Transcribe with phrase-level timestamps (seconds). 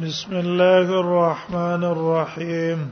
[0.00, 2.84] بسم الله الرحمن الرحيم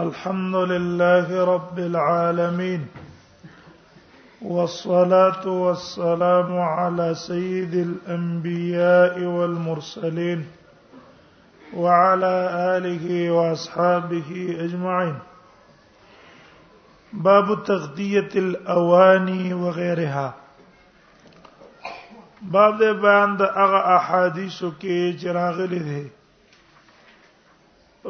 [0.00, 2.86] الحمد لله رب العالمين
[4.42, 10.46] والصلاه والسلام على سيد الانبياء والمرسلين
[11.76, 12.32] وعلى
[12.78, 15.14] اله واصحابه اجمعين
[17.12, 20.34] باب تغذيه الاواني وغيرها
[22.44, 26.00] باب د بیان د هغه احادیثو کې چراغلي دي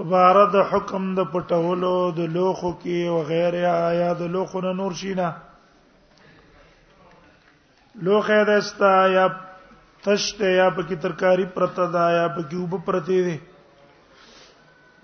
[0.03, 5.29] عبارت حکم د پټولو د لوخو کې او غیره آیا د لوخو نه نور شینه
[8.09, 9.27] لوخه دستا یا
[10.05, 13.39] تشته یا پکې ترکاری پرته دا یا پکې وب پرته دي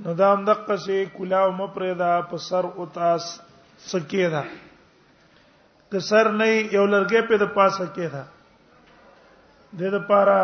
[0.02, 3.24] نو دا هم دغه څه کلاو مپردا په سر او تاس
[3.88, 4.42] سکیدا
[5.92, 6.46] که سر نه
[6.76, 8.24] یو لرګې په د پاسه کېدا
[9.72, 10.36] د دې لپاره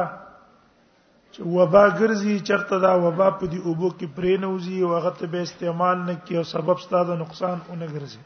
[1.32, 5.11] چې وبا ګرځي چرته دا وبا په دې اوبو کې پرې نه وځي او هغه
[5.19, 8.22] ته به استعمال نه کی او سبب ستاسو نقصان اونې ګرځي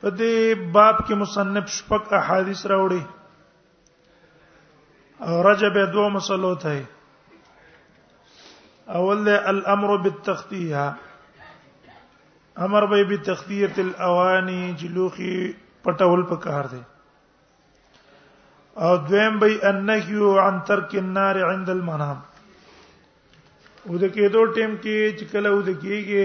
[0.00, 0.34] په دې
[0.76, 3.02] باب کې مصنف شپږ احادیث راوړي
[5.26, 6.84] او رجب دوه مسلو ته
[9.00, 10.84] اول الامر بالتخطيه
[12.66, 15.34] امر به بتخطيه الاواني جلوخي
[15.84, 16.82] پټول په کار دی
[18.74, 22.18] او دویم به انهیو عن ترک النار عند المنام
[23.88, 26.24] ود کېدو ټیم کې چې کله ود کېږي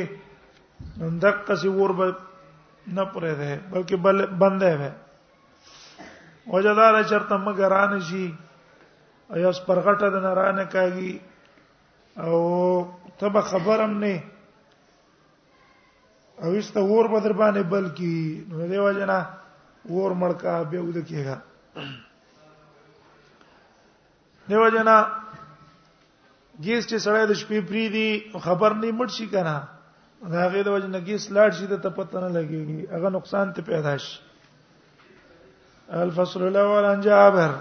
[1.00, 2.08] نو دقه سی ور به
[2.96, 4.92] نه پرې ده بلکې بل بندې وي
[6.56, 8.26] وجدار شرط مګران شي
[9.36, 11.12] ایا سپرغټه د نارانه کاږي
[12.24, 12.38] او
[13.20, 14.18] تب خبرم نه
[16.44, 18.18] او است ور بدر باندې بلکی
[18.50, 19.20] نو دیو جنا
[19.90, 21.38] ور مړکا به ود کېږي
[24.50, 24.98] دیو جنا
[26.64, 28.08] ګیس چې سړی د شپې پری دی
[28.46, 29.56] خبر نه مړ شي کنه
[30.36, 33.94] دا غي د وجنه ګیس لاړ شي ته پته نه لګيږي هغه نقصان ته پیدا
[34.06, 34.16] شي
[36.06, 37.52] الفصل الاول عن جابر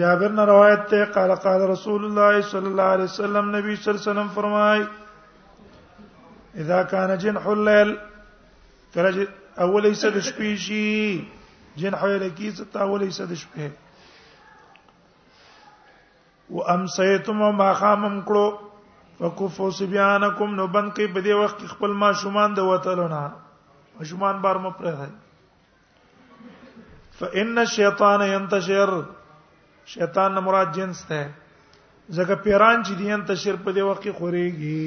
[0.00, 4.02] جابر نے روایت تے قال قال رسول اللہ صلی اللہ علیہ وسلم نبی صلی اللہ
[4.02, 4.82] علیہ وسلم فرمائے
[6.64, 7.90] اذا كان جنح الليل
[8.94, 9.28] کله
[9.64, 10.92] اول ایسه د شپې شي
[11.24, 13.85] جنح یې لکیسه تا اول ایسه د شپې
[16.50, 18.46] و امسیتم ما خامم کړو
[19.18, 23.22] فکفو سبیانکم نو بند کې په دې وخت خپل ما شومان د وتلونه
[24.00, 25.06] مشومان بار مو پره ده
[27.20, 28.90] فان الشیطان ينتشر
[29.96, 31.22] شیطان نه مراد جنس ده
[32.16, 34.86] ځکه پیران چې دي انتشر په دې وخت کې خوريږي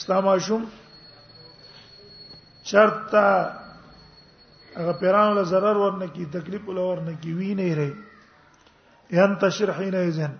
[0.00, 0.62] اسلام عاشم
[2.70, 3.12] شرط
[4.76, 7.90] هغه پیران له zarar ورنکې تکلیف له ورنکې وی نه ری
[9.16, 10.36] ينتشر حين اذن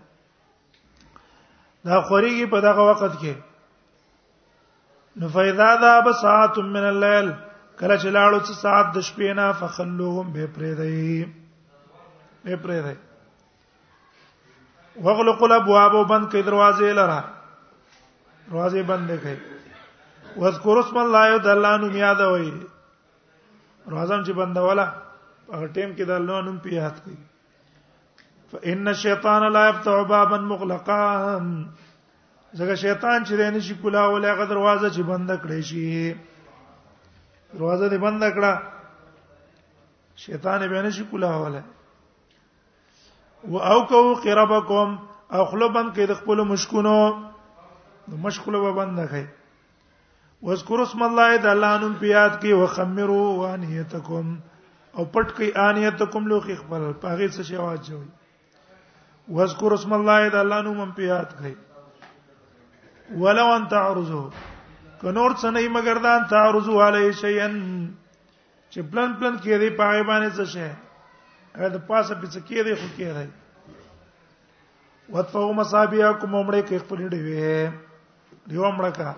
[1.84, 3.34] دا خوريږي په دغه وخت کې
[5.20, 7.26] نو فیضا ذا بساعت من الليل
[7.78, 11.16] کله چې لاړو چې ساعت د شپې نه فخلوهم به پرې دی
[12.44, 12.94] به پرې دی
[15.06, 17.20] وغلق الابواب وبند کړي دروازې لره
[18.48, 19.38] دروازې بند کړي
[20.36, 22.50] واذكر اسم الله یو د الله نوم یادوي
[23.86, 24.86] روزم چې بندوله
[25.48, 27.18] په ټیم کې د الله نوم په یاد کړئ
[28.52, 31.04] فإن الشیطان لا يفتح بابا مغلقا
[32.58, 35.88] زګه شیطان چې دین شي کلا ولې غ دروازه چې بند کړې شي
[37.54, 38.52] دروازه دې بند کړه
[40.26, 41.62] شیطان به نه شي کلا ولې
[43.56, 44.90] واوکو قربکم
[45.42, 46.96] اخلبم کې د خپل مشکونو
[48.12, 49.26] د مشکلو به بند کړي
[50.42, 54.26] واذكر اسم الله د الله نوم پیاد کې وخمروا وانیتکم
[54.96, 58.10] او پټ کې انیتکم لوخي خپل پاغه څه شی واځوي
[59.36, 61.54] واذكر اسم الله اذا الله نو من پیات کوي
[63.20, 64.24] ولو ان تعرضو
[65.02, 67.54] کنور څه نه مگر دا ان تعرضو علی شیئن
[68.72, 70.68] چې پلان پلان کې دی پای باندې څه شي
[71.56, 73.26] هغه د پاسه پڅ کې دی خو کې دی
[75.14, 77.58] وتفو مصابیا کوم عمره کې خپل دی وې
[78.50, 79.10] دیو عمره کا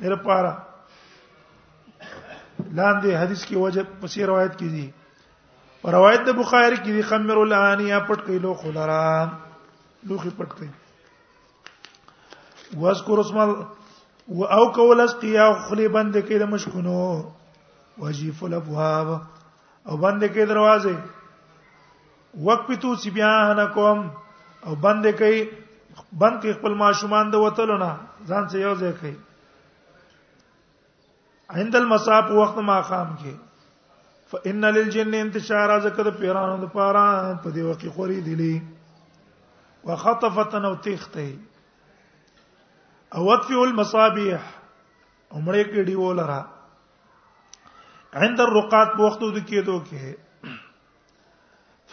[0.00, 0.52] نیر پارا
[2.76, 4.86] لاندې حدیث کې وجه پسې روایت کیږي
[5.90, 9.06] روایت د بخاری کې دی خمر الانیا پټ کړي لو خلرا
[10.10, 10.68] لوخي پټ کړي
[12.82, 13.36] واذكر اسم
[14.34, 17.00] و او کول اسقیا خلی بند کې د مشکونو
[18.04, 19.08] وجيف الابواب
[19.88, 20.94] او بند کې دروازه
[22.48, 23.98] وقفتو سبيانکم
[24.66, 25.48] او بند کې
[26.20, 27.90] بند کې خپل ماشومان د وتلونه
[28.28, 29.16] ځان څه یو ځای کوي
[31.54, 33.34] عند المصاب وخت ما خام کې
[34.32, 37.04] فإن للجن انتشار ذکر پیرانو د پارا
[37.42, 38.52] په دی وکی خوري دي
[39.88, 41.38] وخطفتن او تخته
[43.18, 44.40] او وطفئ المصابيح
[45.32, 46.38] عمره کې دی ولرا
[48.26, 50.14] عند الرقات بوختو د کېدو کې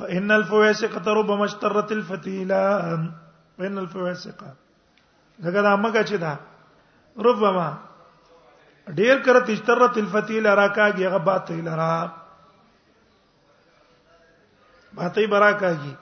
[0.01, 3.09] فإن الفواسقة ربما اشترت الفتيلة
[3.57, 4.53] فإن الفواسقة
[5.39, 6.35] لکه دا مګه چې دا
[7.29, 7.69] ربما
[8.87, 11.91] ډیر کړه تشترت الفتيلة راکاږي هغه باطل را
[14.93, 15.93] باته برا کاږي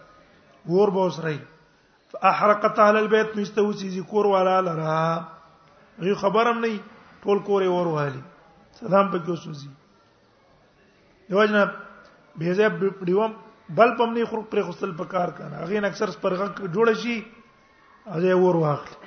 [0.74, 1.38] ور به وسرای
[2.12, 4.95] فاحرقت اهل البيت نشته وسی کور والا لرا
[6.04, 6.72] غي خبرم نه
[7.24, 8.22] ټول کور ور والی
[8.80, 9.69] سلام پکې وسوځي
[11.30, 11.57] دیوژن
[12.38, 12.68] بهزه
[13.10, 13.31] دیوم
[13.81, 17.18] بل پم نه خور پر خپل پکار کنه هغه اکثر پرغه جوړ شي
[18.16, 18.98] هغه ور واخلي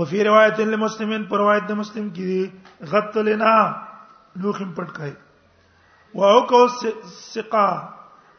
[0.00, 2.32] وفي روايه لمسلم پر روایت د مسلم کې
[2.92, 3.54] غتلنا
[4.42, 5.12] لوخم پټ کای
[6.14, 6.66] واو کو
[7.34, 7.66] سقا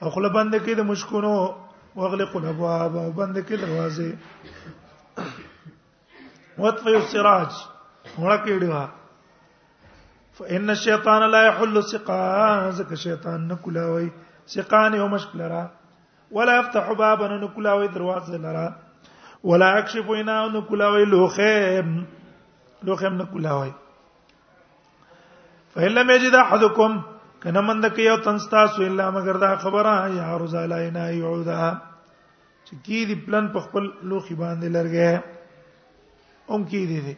[0.02, 1.32] او خپل بند کې د مشکونو
[1.96, 4.12] واغلق الابواب بند کې دروازې
[6.64, 7.52] وطفئ السراج
[8.18, 8.86] ورکه دیوا
[10.40, 14.10] فإن الشیطان لا يحل سقا ذک شیطان نکلاوي
[14.56, 15.66] سقان یو مشکل را
[16.40, 18.66] ولا يفتح بابا نکلاوي دروازه لرا
[19.52, 21.86] ولا يكشف انا نکلاوي لوخه
[22.84, 23.72] لوخه نکلاوي
[25.76, 26.96] فهل مجد احدکم
[27.44, 31.60] کنه مند کې یو تنستا سو الا مگر دا خبره یا رزالینا یعودا
[32.66, 37.14] چې کی دی پلن په خپل لوخي باندې لرګه اون کی دی دی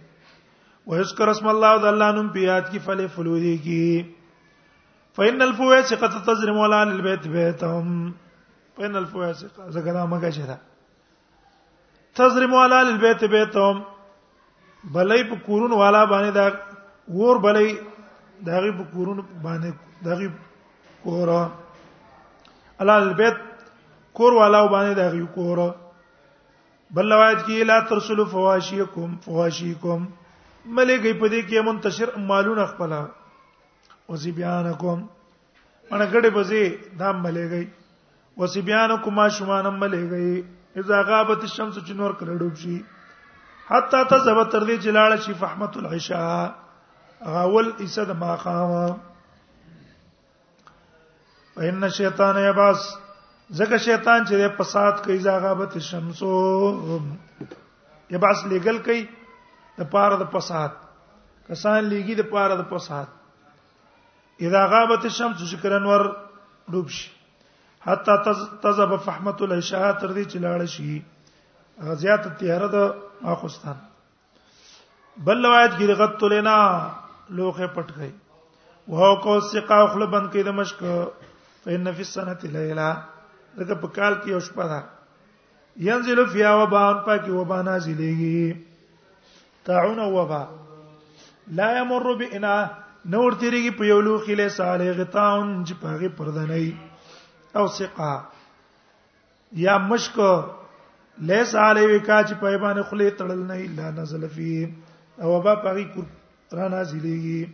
[0.87, 3.81] ويذكر اسم الله د الله نوم پیات کی فل فلودی کی
[5.17, 8.03] فین الفوه ثقه تزرم ولا للبيت بيتهم
[8.77, 10.57] فین الفوه ثقه زګرا مګه شدا
[12.21, 13.81] تزرم ولا للبيت بيتهم
[14.93, 17.91] بلې په کورون والا باندې دا ور بلې
[18.45, 19.71] داغي کورونو باندې
[20.05, 20.27] داغي
[21.03, 21.41] کورا
[22.85, 23.37] الال بیت
[24.19, 25.67] کور والا باندې داغي کورا
[26.97, 30.01] بل روایت کې لا ترسلوا فواشيكم فواشيكم
[30.75, 34.97] ملګي په دې کې منتشر مالونه خپل او زی بیانکم
[35.91, 36.63] انا ګړې بزي
[37.03, 37.67] دام ملګي
[38.41, 40.45] او زی بیانکم ما شمانم ملګي
[40.83, 42.77] اذا غابت الشمس چنور کړه ډوب شي
[43.71, 46.62] حتا تذهب تر دې چې لاړ شي فحمت العشاء
[47.25, 48.71] غاول اسد ما قام
[51.57, 52.79] وان شیطان یباس
[53.59, 56.99] زکه شیطان چې په سات کوي زاغابت شمسو
[58.15, 59.03] یباس لګل کوي
[59.77, 60.73] د پاره د پسات
[61.49, 63.07] کسان لګي د پاره د پسات
[64.47, 66.05] اذا غابت الشمس شکر انور
[66.75, 67.09] ډوب شي
[67.85, 70.97] حتا تذهب فحمه العشاء تر دې چې لاړ شي
[71.91, 73.79] غزيات تیاره د اخستان
[75.29, 76.57] بل روایت کې رغت لنا
[77.37, 78.11] لوخه پټ کړي
[78.93, 80.77] وهو کو سقا خپل بند کړي د مشک
[81.65, 82.89] فإن في السنة ليلة
[83.59, 84.79] دغه په کال کې اوس پدا
[85.87, 88.43] ينزل فيها وبان پاکي وبا نازلېږي
[89.69, 90.43] تعون وبا
[91.59, 92.55] لا يمر بنا
[93.13, 96.67] نور تیریږي په یو لوخي له صالح غتاون چې پاغي پردنۍ
[97.61, 98.13] او سقا
[99.63, 100.15] یا مشک
[101.31, 104.63] لیس علی وکا چې په باندې خلی تړل نه الا نزل فيه
[105.21, 105.85] او وبا پاغي
[106.53, 107.49] را نازلېږي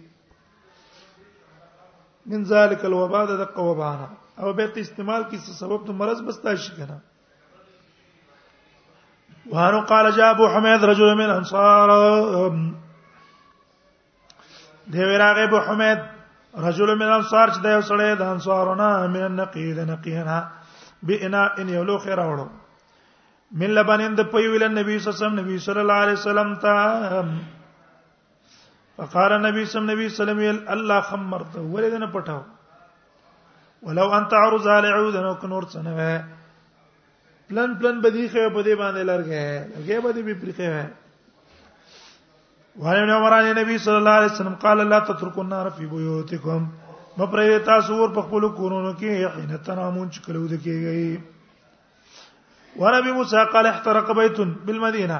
[2.27, 4.07] من ذالک الوبا د قوبانا
[4.39, 6.97] او بیت استعمال کی سبب ته مرض بستا شي کنه
[9.51, 11.89] وانو قال جاء ابو حميد رجل من انصار
[14.95, 15.99] دی ویراغه ابو حميد
[16.67, 20.41] رجل من انصار چې د یو سړی د انصارونه من نقید نقینا
[21.09, 22.47] بنا ان یو لوخ راوړو
[23.63, 27.23] من لبنین د پیویل نبی صلی الله علیه وسلم نبی صلی الله علیه وسلم ته
[28.99, 30.39] فقال النبي صلى الله عليه وسلم
[30.75, 32.41] الله خمرته ولدنه پټاو
[33.85, 36.03] ولو ان تعرض على عودن او کنور څنګه
[37.49, 39.43] پلن پلن بدی خې په دې باندې لارګه
[39.75, 40.69] لګې بدی به پرې خې
[42.81, 46.61] وایو نو مرانه نبی صلی الله علیه وسلم قال لا تتركوا النار في بيوتكم
[47.17, 51.11] مپرې تاسو ور په خپل کورونو کې حين تنامون چې کلو د کېږي
[52.79, 55.19] وربي موسی قال احترق بيت بالمدينه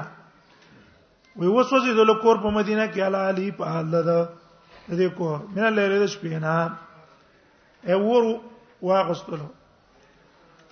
[1.40, 4.14] وی وسوسه د لکور په مدینه کې اعلی علی په حال ده
[4.98, 5.28] دې کو
[5.58, 8.26] من لري د شپې نه اور
[8.88, 9.46] واغستلو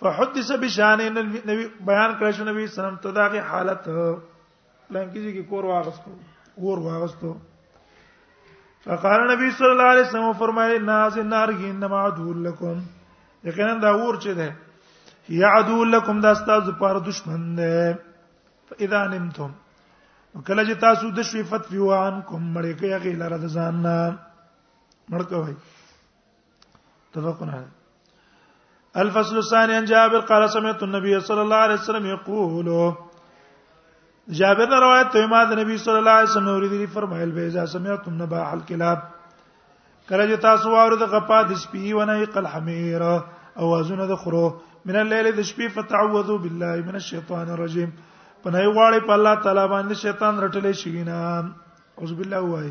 [0.01, 1.39] فحدث بشان النبي
[1.91, 6.17] بیان کړ شو نبی سلام ته دغه حالت لنګیږي کې کور واغستو
[6.65, 7.31] اور واغستو
[8.89, 12.85] فقال نبی صلی الله علیه وسلم فرمایي ناز النار انما عدول لكم
[13.51, 17.99] یقینا دا اور چې ده یا عدول لكم دا ستاسو لپاره دشمن ده
[18.69, 19.51] فاذا نمتم
[20.47, 23.95] کله چې تاسو د شوی فتفی وان کوم مړې کې هغه لاره د ځان نه
[25.15, 25.55] مړ کوي
[27.15, 27.57] تفقنا
[29.03, 32.69] الفصل الثاني عن جابر قال سمعت النبي صلى الله عليه وسلم يقول
[34.43, 38.13] جابر روایت ته ما د نبی صلی الله علیه وسلم اوریدلی فرمایل به اذا سمعتم
[38.23, 38.99] نبا الكلاب
[40.09, 44.47] کله چې تاسو واورئ غپا د شپې ونه قل حمیر اوازونه د خرو
[44.91, 47.91] من الليل د شپې فتعوذوا بالله من الشيطان الرجيم
[48.49, 51.17] پنه غواړي په الله تعالی باندې شیطان رټلې شي نه
[52.03, 52.69] اوس بالله وای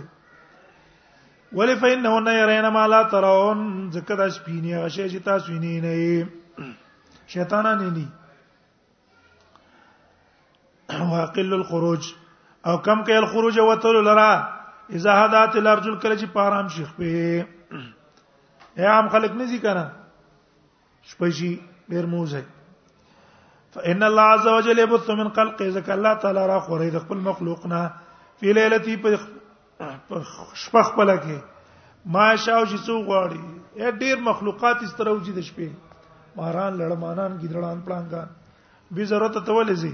[1.57, 5.73] ولی فإنه نه يرين ما لا ترون ځکه دا شپینی هغه شی چې تاسو ویني
[5.85, 5.93] نه
[7.35, 8.05] شیطانان نه ني
[11.13, 12.01] واقل الخروج
[12.65, 14.27] او کم کې الخروج وتل لرا
[15.01, 17.13] اذا هدات الارجل کله چې پارام شیخ په
[18.83, 19.87] یا عام خلق نزي کنه
[21.09, 21.57] شپږی
[21.95, 22.45] ډیر موزه
[23.77, 27.81] فإن الله عز وجل يبث من خلقه ذک الله تعالی را خوري د خپل مخلوقنا
[28.39, 29.19] فی لیلتی په
[30.61, 31.37] شپه خپل کې
[32.15, 35.69] ما شاو چې څو غواړي ډیر مخلوقات استروجي د شپې
[36.39, 38.27] ماران لړمانان ګیدړان پلانګان
[38.91, 39.93] به ضرورت ته ولزي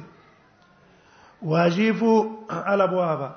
[1.52, 2.14] واجبو
[2.52, 3.30] علی ابوابا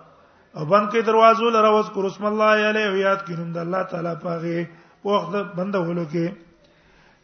[0.56, 4.66] او بند کې دروازو لره وذكر اسم الله علیه یاد کړم د الله تعالی پاغه
[5.10, 6.45] وخت بندولو کې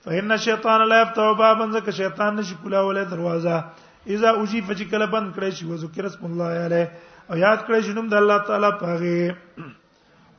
[0.04, 3.56] فإن الشیطان لا يفتح بابا ځکه شیطان نشي کولاولې دروازه
[4.14, 6.88] اذا اوجی فج کله بند کړی شي وذکر اسم الله علیه
[7.30, 9.21] او یاد کړی شي نوم د الله تعالی پاغه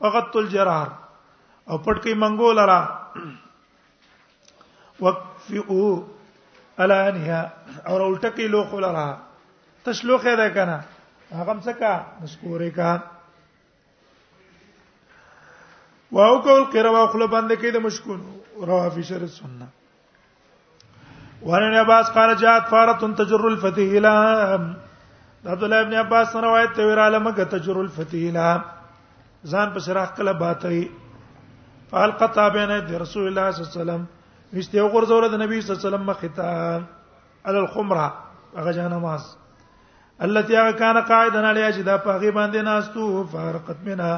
[0.01, 0.87] وقت الجرار
[1.69, 2.81] او پټکی منګو لرا
[5.05, 5.87] وقفئو
[6.77, 7.41] الانها
[7.87, 9.07] اور الټکی لوخ لرا
[9.89, 10.77] تشلوخه ده کنه
[11.31, 12.89] هغه مسکا مشکوره کا
[16.17, 18.29] واو کول قروا خپل باندې کې د مشکونو
[18.65, 19.67] رواه في شر السنه
[21.43, 24.69] وعن عباس قال جاءت فاره تجر الفتح الى
[25.45, 28.61] عبد الله ابن عباس روایت ته ویراله مګه تجر الفتح الى
[29.51, 30.91] ځان په شراح کله باتري
[32.71, 34.05] نه دي رسول الله صلى الله عليه وسلم
[34.53, 36.47] مشته زوره د نبی صلی الله عليه وسلم مخته
[37.45, 38.13] على الخمره
[38.57, 39.35] هغه جنا جنماز
[40.21, 44.11] التي هغه کان قاعدنا علیها چې دا په غي باندې ناستو فارقت منا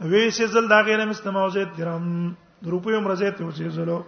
[0.00, 2.32] ویسې زل دا غیر مستموزه درم
[2.70, 3.98] روپیو مرزه ته اوسې زلو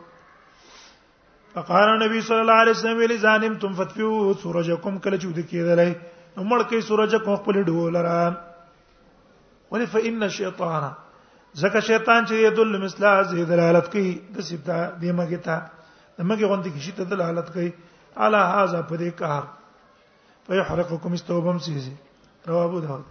[1.55, 4.11] فقال نبی صلی الله علیه وسلم ویلی ظالم تم فتفیو
[4.43, 5.91] سورجکم کله چود کیدلای
[6.37, 8.19] مړ کې سورجکم خپل ډولره
[9.75, 10.85] ولی فإن الشیطان
[11.63, 15.63] زکه شیطان چې یدل مثل هذه دلالت کوي د سبدا دیمه کې تا
[16.19, 17.71] دمګه غونډه کې شیطان دلالت کوي
[18.27, 19.43] علی هاذا پدې کار
[20.47, 21.95] فیحرقکم استوبم سیزی
[22.47, 23.05] رواه ابو داود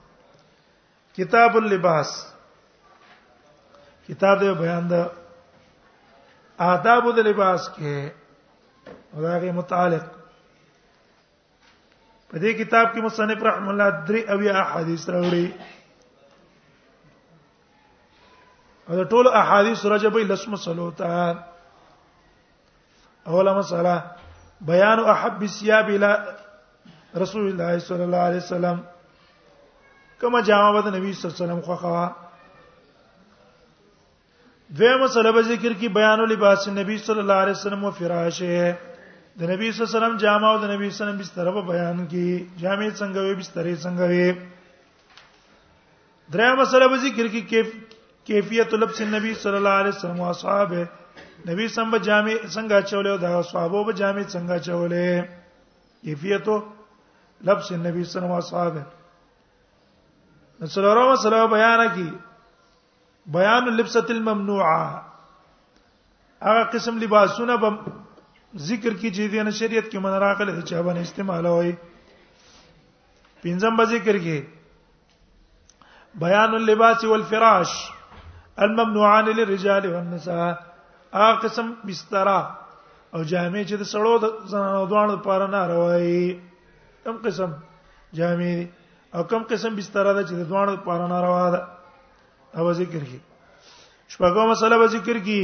[1.17, 2.09] کتاب اللباس
[4.07, 4.93] کتاب د بیان د
[6.57, 7.95] آداب د لباس کې
[9.17, 10.03] هغه متعلق
[12.29, 15.47] په دې کتاب کې مصنف رحم الله درې او یا احادیث راوړي
[18.89, 21.33] او ټول احادیث رجبې لسم صلوتا
[23.27, 23.95] اوله مسأله
[24.61, 26.35] بیان احب الثياب الى
[27.17, 28.81] رسول الله صلی الله علیه وسلم
[30.21, 32.09] کما جواب د نبی صلی الله علیه وسلم خو خوا
[34.77, 38.59] دوی مسله به ذکر کی بیان لباس نبی صلی الله علیه وسلم او فراشه
[39.39, 41.45] د نبی صلی الله علیه وسلم جامه او د نبی صلی الله علیه وسلم بستر
[41.57, 42.27] په بیان کی
[42.61, 44.27] جامه څنګه وي بستر څنګه وي
[46.33, 47.67] دریا مسله به ذکر کی کیف
[48.29, 50.81] کیفیت لبس نبی صلی الله علیه وسلم او اصحابه
[51.49, 55.07] نبی صلی الله جامع څنګه چولې او د اصحابو به جامع څنګه چولې
[56.03, 56.47] کیفیت
[57.47, 58.81] لبس نبی صلی الله علیه وسلم او اصحابه
[60.61, 62.09] نصره مسله بیان کی
[63.31, 65.01] بیان لبسۃ الممنوعه
[66.45, 67.69] هغه قسم لباسونه به
[68.57, 71.71] ذکر کی چې دینه شریعت کې من راغله چې باندې استعمال وای
[73.43, 74.43] پنځم به ذکر کې
[76.23, 77.69] بیان اللباس والفراش
[78.67, 80.47] الممنوعان للرجال والنساء
[81.13, 82.27] هغه قسم بستر
[83.13, 84.25] او جامې چې د سړو د
[84.55, 86.39] زنانو دوه لپاره نه راوي
[87.07, 87.51] کم قسم
[88.13, 88.67] جامې
[89.15, 91.63] او کم قسم بستر ده چې د دوه لپاره نه راواده
[92.55, 93.17] او ذکر کی
[94.13, 95.41] شپږم مسله به ذکر کی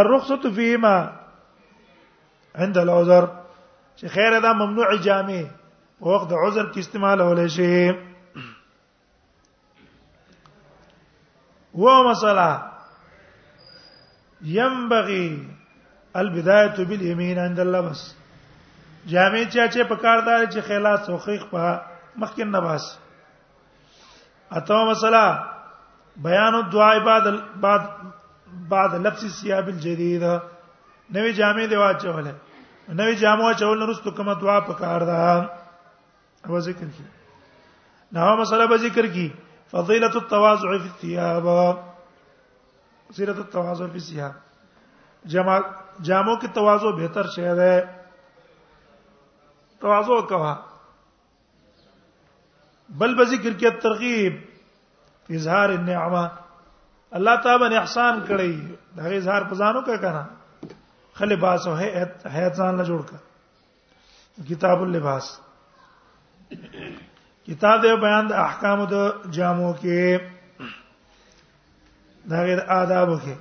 [0.00, 0.96] الرخصه فيما
[2.64, 3.24] عند العذر
[3.96, 5.42] چې خیر دا ممنوع جامع
[6.00, 7.74] په وخت عذر کې استعمال ولې شي
[11.84, 12.50] و مسله
[14.54, 15.28] ينبغي
[16.22, 18.00] البدايه باليمين عند اللبس
[19.06, 21.64] جامع چې چې پکاردار چې خلاص او خیخ په
[22.16, 22.84] مخکې نباس
[24.58, 25.24] اته مسله
[26.22, 27.26] بیان الدعاء بعد
[27.60, 27.84] بعد
[28.70, 30.32] بعد لبس الثياب الجديده
[31.16, 32.32] نوې جامې دی واچولې
[32.98, 35.30] نوې جامو چول نه رستو کومه دعا پکار ده
[36.48, 37.04] او ذکر کی
[38.18, 39.24] نو مسله به ذکر کی
[39.72, 41.48] فضيله التواضع في الثياب
[43.18, 44.34] سیرت التواضع في الثياب
[45.36, 45.56] جما
[46.10, 47.80] جامو کې تواضع بهتر شی ده
[49.80, 50.54] تواضع کوا
[53.02, 54.40] بل به ذکر کې ترغیب
[55.30, 56.30] اظهار النعمه
[57.14, 58.54] الله تعالی باندې احسان کړی
[58.96, 60.24] دا اظهار پزانو کا کنه
[61.20, 61.88] خلی باسو ہے
[62.32, 63.16] ہے ځان له جوړ کا
[64.48, 65.30] کتاب اللباس
[67.46, 68.94] کتاب د بیان د احکام د
[69.38, 70.20] جامو کې
[72.30, 73.36] دا غیر آداب کې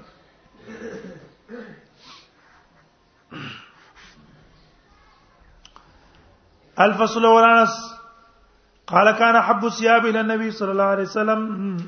[6.83, 7.79] الفصل ورانس
[8.91, 11.79] قال كان حب الثياب الى النبي صلى الله عليه وسلم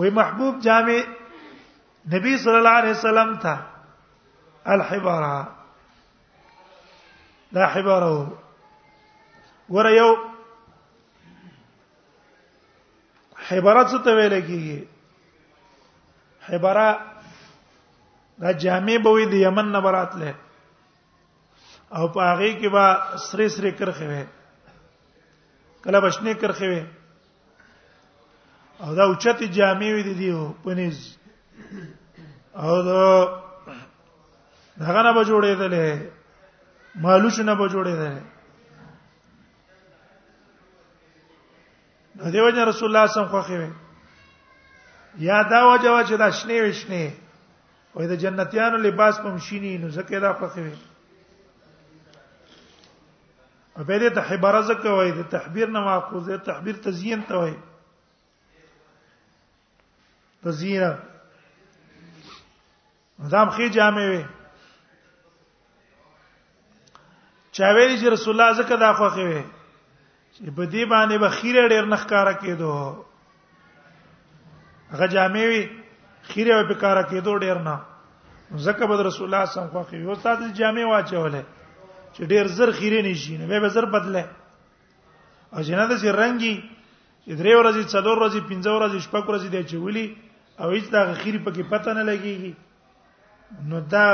[0.00, 0.96] وی محبوب جامع
[2.14, 3.56] نبی صلی الله عليه وسلم تھا
[4.74, 5.48] الحبارة
[7.58, 8.38] لا حباره
[9.76, 10.10] ور یو
[13.48, 14.80] حبارات څه ته ویل کیږي
[16.50, 16.88] حبارا
[18.44, 20.32] دا جامع بوي د یمن نبرات له
[21.90, 24.24] او په هغه کې با سری سری کرخه وي
[25.84, 26.82] کله بشنه کرخه وي
[28.80, 31.16] او دا اوچت جامع وي دي دیو پنيز
[32.56, 33.40] او دا
[34.78, 36.10] دغه نه به جوړېدلې
[37.02, 38.22] مالوش نه به جوړېدلې
[42.18, 43.70] د دیو جن رسول الله صلی الله علیه وسلم خو خوي
[45.18, 47.12] یا دا وجوه چې دا شنه وشنه
[47.94, 50.74] وې د جنتیانو لباس په مشینی نو زکه دا خوخه وي
[53.84, 57.54] به دې ته عبارت زکه وای د تحبیر نه ماخوذ دی تحبیر تزیین ته وای
[60.44, 60.82] تزیین
[63.24, 64.22] نظام خې جامې وي
[67.58, 69.44] چا ویل چې رسول الله زکه دا خوخه وي
[70.32, 72.72] چې په دې باندې به خیره ډیر نخکاره کېدو
[74.94, 75.62] هغه جامې وي
[76.32, 77.76] خیره به کاره کېدو ډیر نه
[78.68, 81.42] زکه به رسول الله صلی الله علیه وسلم خوخه وي او تاسو جامې واچولې
[82.16, 84.24] چې ډېر زر خیره نشي نو به زر بدله
[85.52, 86.56] او جنا د سر رنګي
[87.24, 90.06] چې درې ورځې څلور ورځې پنځه ورځې شپږ ورځې دی چولی
[90.60, 92.54] او هیڅ دا خیره پکې پته نه لګيږي
[93.70, 94.04] نو دا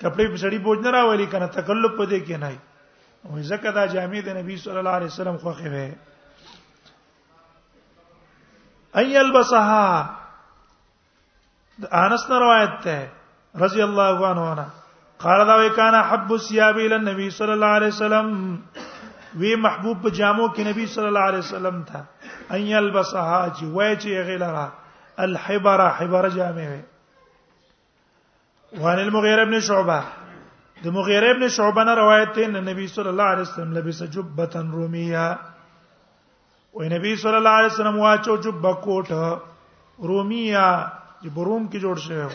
[0.00, 2.58] کپڑے په سړی بوج نه راولي کنه تکلف پدې کې نه
[3.28, 5.92] وي ځکه دا جامع د نبی صلی الله علیه وسلم خوخه وي
[9.00, 10.16] ایل بصها
[12.04, 13.12] انس روایت ده
[13.64, 14.70] رضی الله عنه
[15.22, 18.28] قال دا وکانا حب الثياب الى النبي صلى الله عليه وسلم
[19.40, 22.02] وی محبوب پجامو کې نبی صلی الله علیه وسلم تھا
[22.54, 24.64] ان يلبسها چې وای چې غیلرا
[25.26, 26.82] الحبره حبره جامې وي
[28.86, 30.00] وان المغيره ابن شعبه
[30.88, 35.26] د مغيره ابن شعبه نه روایت ده نبی صلی الله علیه وسلم لبس جبه روميه
[36.72, 40.68] وای نبی صلی الله علیه وسلم واچو جبه کوټ روميه
[41.22, 42.26] چې بروم کې جوړ شوی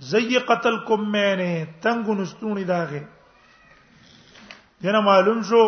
[0.00, 3.00] زی قتل کوم مینه تنگ نستونی داغه
[4.82, 5.62] دنه معلوم شو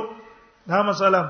[0.69, 1.23] دا مسله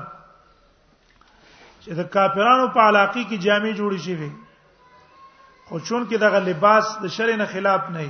[1.83, 4.31] چې د کافرانو په علاقه کې جامع جوړی شي وي
[5.67, 8.05] خو چون کې دغه لباس د شر نه خلاف نه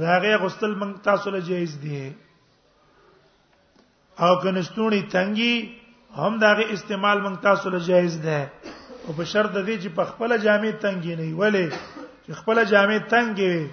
[0.00, 2.14] داغه غسل من تاسو له جایز دی
[4.22, 5.54] او کنستونی تنګي
[6.18, 8.38] هم داغه استعمال من تاسو له جایز ده
[9.08, 11.66] او په شرط د دې چې په خپل جامع تنګي نه وي ولې
[12.34, 13.70] خپل جامې تنګې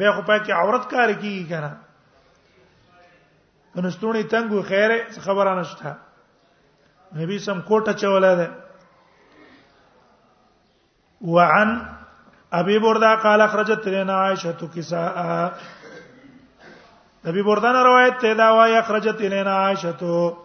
[0.00, 1.70] به خو پکې عورت کار کیږي کنه
[3.74, 5.94] کنستونی تنګو خیره خبره نشته
[7.20, 8.48] نبی سم کوټه چولا ده
[11.34, 11.80] وعن
[12.62, 15.52] ابي برده قال خرجت لنا عائشه كساء
[17.26, 20.36] ابي برده روایت ته دا وايي خرجت لنا عائشه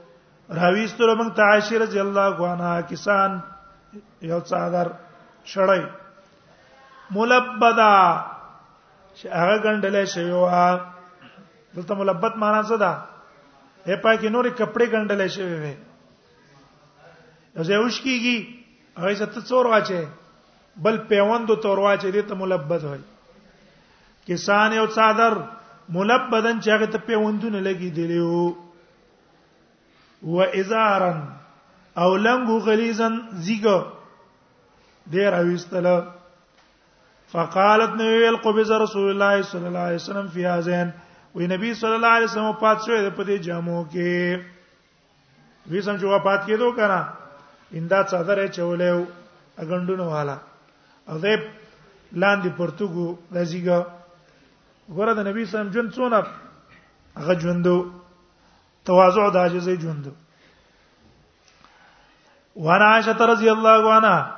[0.50, 3.40] راويستره موږ ته عائشه رضی الله عنها کسان
[4.22, 4.88] یو څادر
[5.54, 5.86] شړای
[7.14, 7.94] ملبدا
[9.16, 10.80] چې هغه ګنڈلې شوی و
[11.78, 12.94] دلته ملبد معنا څه ده
[13.84, 15.74] په پای کې نورې کپڑے ګنڈلې شوی وي
[17.58, 18.36] او زه وښ کیږي
[18.98, 20.04] هغه ست څور واچي
[20.88, 23.00] بل پیوندو تور واچي دې ته ملبد وای
[24.28, 25.38] کسان یو صادر
[25.98, 28.44] ملبدن چې هغه ته پیوندونه لګي دیلو
[30.36, 31.18] و ازارن
[31.98, 33.84] او لنګو غلیزن زیګو
[35.16, 35.96] ډیر اوستله
[37.34, 40.90] فقالت نو ویل قبض رسول الله صلی الله علیه وسلم فی هذین
[41.36, 44.40] وی نبی صلی الله علیه وسلم پات شوې د پدې جامو کې
[45.72, 47.00] وی سم چې پات کېدو کنه
[47.78, 49.06] اندا څادر چولې
[49.64, 50.38] اګندونو والا
[51.10, 51.38] او دې
[52.22, 53.80] لاندې پرتګو دزیګا
[54.96, 56.28] ګوره د نبی صلی الله علیه وسلم جون څونه
[57.20, 57.76] هغه ژوندو
[58.86, 60.12] تواضع د عاجزۍ ژوندو
[62.56, 64.35] وانا عائشة رضی الله عنها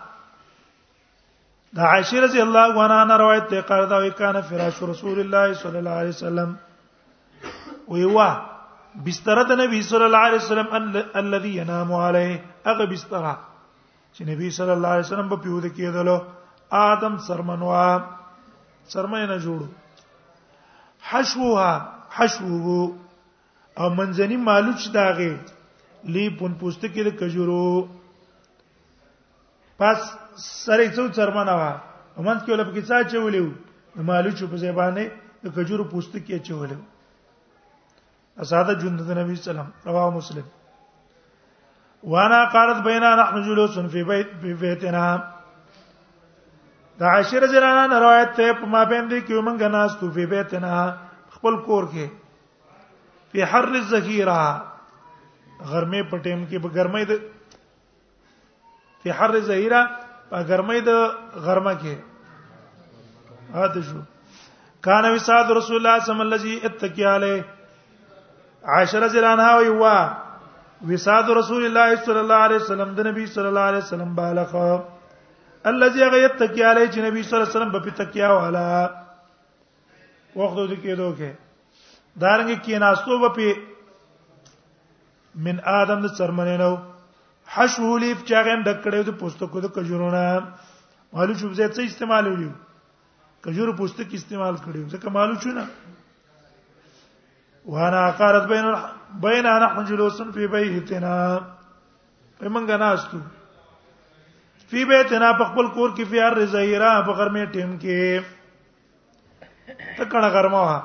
[1.76, 5.78] دا عائشہ رضی الله عنها نه روایت ده قال دا وکانه فراش رسول الله صلی
[5.78, 6.54] الله علیه وسلم
[7.96, 8.28] ویوا
[9.08, 14.72] بستر د نبی صلی الله علیه وسلم الذي ينام عليه هغه بستر چې نبی صلی
[14.78, 16.18] الله علیه وسلم په پیو د کېدلو
[16.84, 17.88] ادم سرمنوا
[18.94, 19.68] سرمنه نه جوړو
[21.10, 21.74] حشوها
[22.10, 22.92] حشوه
[23.80, 25.40] او منځنی مالوچ داغه
[26.16, 27.68] لی پون پوسټ کې د کجورو
[29.82, 30.08] پس
[30.46, 31.72] سره څو چرمنه وا
[32.18, 33.46] ومن کې لپ کې څا چولیو
[34.10, 35.12] مالو چې په زبانه
[35.44, 36.78] د کجورو پوستکی چولیو
[38.46, 40.46] اساده جند د نبی سلام رواه مسلم
[42.14, 45.08] وانا قالت بينا نحن جلوس في بيت في بيتنا
[47.00, 50.96] دا عشر زرانان روایت ته په ما باندې کې ومنګ ناس تو په بیتنا
[51.38, 52.08] خپل کور کې
[53.34, 57.22] په حر الذخیره غرمه په ټیم کې په ګرمۍ د
[59.04, 59.82] په حر الذخیره
[60.30, 60.92] په ګرمۍ د
[61.46, 61.96] غرمه کې
[63.54, 64.00] هاته شو
[64.88, 67.36] کان وساد رسول الله صلی الله علیه وسلم اتکی علی
[68.76, 69.96] عائشہ رضی الله عنها وی وا
[70.90, 74.52] وساد رسول الله صلی الله علیه وسلم د نبی صلی الله علیه وسلم بالغ
[75.70, 81.10] الذي يتقي علی چې نبی صلی الله علیه وسلم په تکیا والا وخت د کېدو
[81.22, 81.32] کې
[82.26, 83.56] دارنګ کې ناستو په
[85.48, 86.70] من ادم د څرمنې نو
[87.58, 90.24] حشو لیف چې هغه هم د کړیو د پوستکو د کجورونه
[91.18, 92.52] مالو چوب زه څه استعمال ویو
[93.48, 95.64] کجور پوستک استعمال کړیو ځکه مالو چونه
[97.76, 98.68] وانا قالت بین
[99.24, 101.16] بین نحن جلوس فی بیتنا
[102.40, 103.22] پمنګ ناستو
[104.74, 110.80] فی بیتنا په خپل کور کې فی ار زهیرا په غرمې ټیم کې تکړه غرمه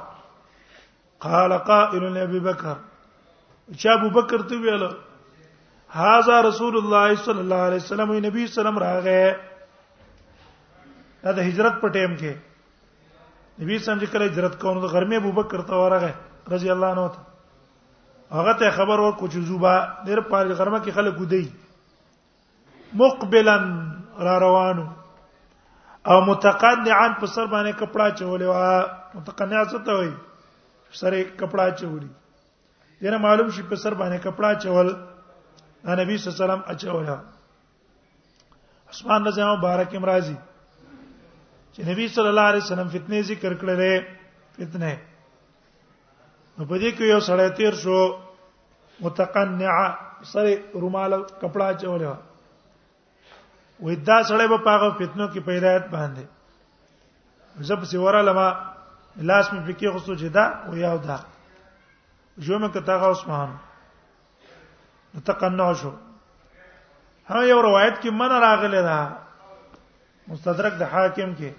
[1.28, 4.90] قال قائل لابي بكر چې ابو بکر ته ویاله
[5.92, 9.37] هاذا رسول الله صلی الله علیه وسلم نبی سلام راغه
[11.24, 12.33] دا د هجرت په ټیم کې
[13.64, 18.38] نبی سلام چې کله هجرت کوو نو غرمه ابوبکر ته ورغه رضی الله عنه ته
[18.40, 19.74] هغه ته خبر ورکړو چې زوبا
[20.07, 21.44] ډېر پاره غرمه کې خلک ودی
[23.05, 23.57] مقبلا
[24.28, 24.87] را روانو
[26.12, 30.16] او متقنعا په سر باندې کپڑا چولې وا متقنع څه ته وایي
[31.05, 32.12] سره کپڑا چولې
[33.05, 34.94] یره معلوم شي په سر باندې کپڑا چول
[35.85, 37.16] دا نبی صلی الله علیه وسلم اچولا
[38.92, 40.37] عثمان رضی الله مبارک امرازی
[41.75, 43.95] چې نبی صلی الله علیه وسلم فتنه ذکر کړلې
[44.59, 44.95] فتنه
[46.59, 47.97] نو په دې کې یو سړی تیر شو
[49.03, 49.75] متقنع
[50.33, 52.12] سره رومال کپڑا چولې
[53.83, 56.25] وې دا سړی په پاغه فتنو کې پیدایت باندې
[57.68, 58.49] زب سی ورا لما
[59.29, 61.16] لاس می فکې غوسو جدا او یاو دا
[62.45, 63.51] جو مې کتا غوسمان
[65.20, 65.90] تقنع شو
[67.31, 69.01] ها یو روایت کې من راغله ده
[70.31, 71.51] مستدرک د حاکم کې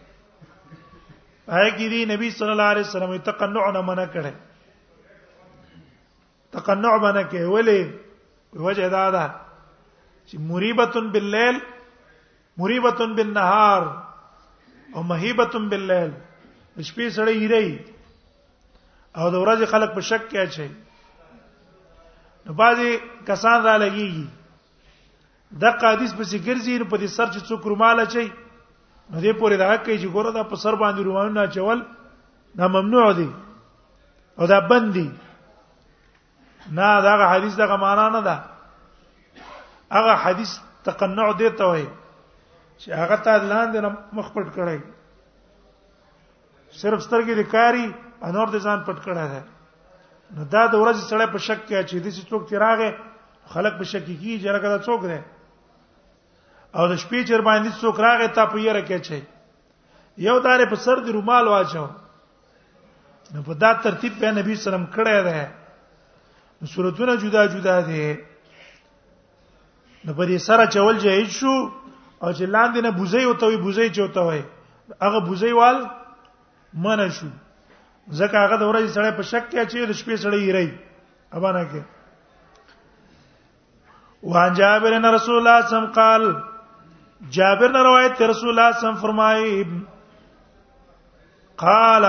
[1.46, 4.34] پای کې دی نبی صلی الله علیه وسلم تقنع نه منع کړي
[6.58, 7.82] تقنع باندې کې ولې
[8.66, 9.28] وجه دا ده
[10.28, 11.58] چې مریبتن باللیل
[12.64, 13.82] مریبتن بالنهار
[14.96, 16.12] او مهیبتن باللیل
[16.88, 17.80] شپې سړی هیری
[19.18, 20.68] او د ورځې خلک په شک کې اچي
[22.48, 24.28] نو بعضی کسان را لګیږي
[25.62, 28.26] د قادیس په سیګرځي په دې سر چې څوک رومال چي
[29.12, 31.80] نو دې پورې دا کوي چې ګوره دا په سر باندې رومال نه چول
[32.60, 33.30] دا ممنوع دي
[34.40, 35.08] او دا بند دي
[36.78, 38.36] نه دا حدیث دغه معنا نه ده
[39.96, 40.52] هغه حدیث
[40.84, 41.88] تقنع دی ته وایي
[42.80, 43.80] چې هغه ته لاندې
[44.20, 44.80] مخ پټ کړی
[46.82, 47.88] صرف سترګې لري
[48.28, 49.42] انور د ځان پټ کړه ده
[50.36, 52.90] نو دا د ورځې سره په شک کې چې دې څوک تیراغه
[53.54, 55.20] خلک په شک کې چې راګه دا څوک دی
[56.78, 59.20] او د شپې چر باندې څوک راغی تا په یره کې چي
[60.28, 61.86] یو دار په سر دی رومال واچو
[63.34, 65.44] نو په دا ترتیب به نبی سلام کړی دی
[66.62, 68.08] نو صورتونه جدا جدا دي
[70.06, 71.56] نو په دې سره چول جهیز شو
[72.22, 74.44] او چې لاندې نه بوزي او ته وي بوزي چوتوي
[75.06, 75.80] هغه بوزي وال
[76.86, 77.28] منه شو
[78.20, 80.68] ځکه هغه د ورځې سره په شک کې چې د شپې سره یې ری
[81.40, 81.82] ابانا کې
[84.24, 86.24] وان جابر بن رسول الله صم قال
[87.38, 89.50] جابر نے روایت ہے رسول اللہ صلی اللہ علیہ وسلم فرمائے
[91.64, 92.04] قال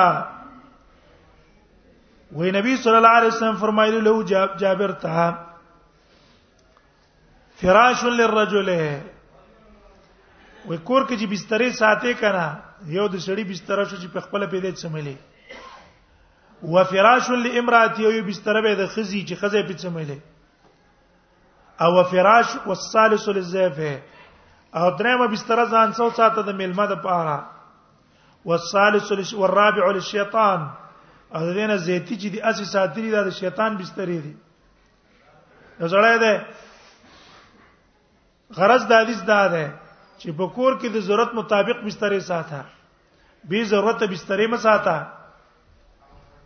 [2.38, 4.16] وہ نبی صلی اللہ علیہ وسلم فرمائے لو
[4.62, 5.26] جابر تھا
[7.60, 8.68] فراش للرجل
[10.68, 12.46] و کور کې چې بسترې ساتي کنه
[12.96, 15.16] یو د سړي بستر شو چې په خپل پیدا سملي
[16.62, 20.18] و فراش لامراتی او بستر به د خزي چې خزه په څمېلې
[21.80, 24.00] او فراش والثالث للزيفه
[24.74, 27.38] او درېمه بستر ځان څو ساته د ملمه د پاره
[28.44, 30.60] والثالث والرابع للشیطان
[31.34, 34.34] او دینه زيتی چې د اسی ساتري د شیطان بسترې دي
[35.80, 36.32] نو زړه ده
[38.56, 39.66] غرض د حدیث دا ده
[40.20, 42.60] چې په کور کې د ضرورت مطابق بسترې ساته
[43.48, 44.98] به ضرورت بسترې مساته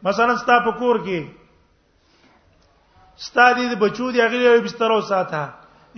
[0.03, 1.27] مثلا ستا په کور کې
[3.27, 5.43] ستا دې بچو دې هغه یو بستر او ساته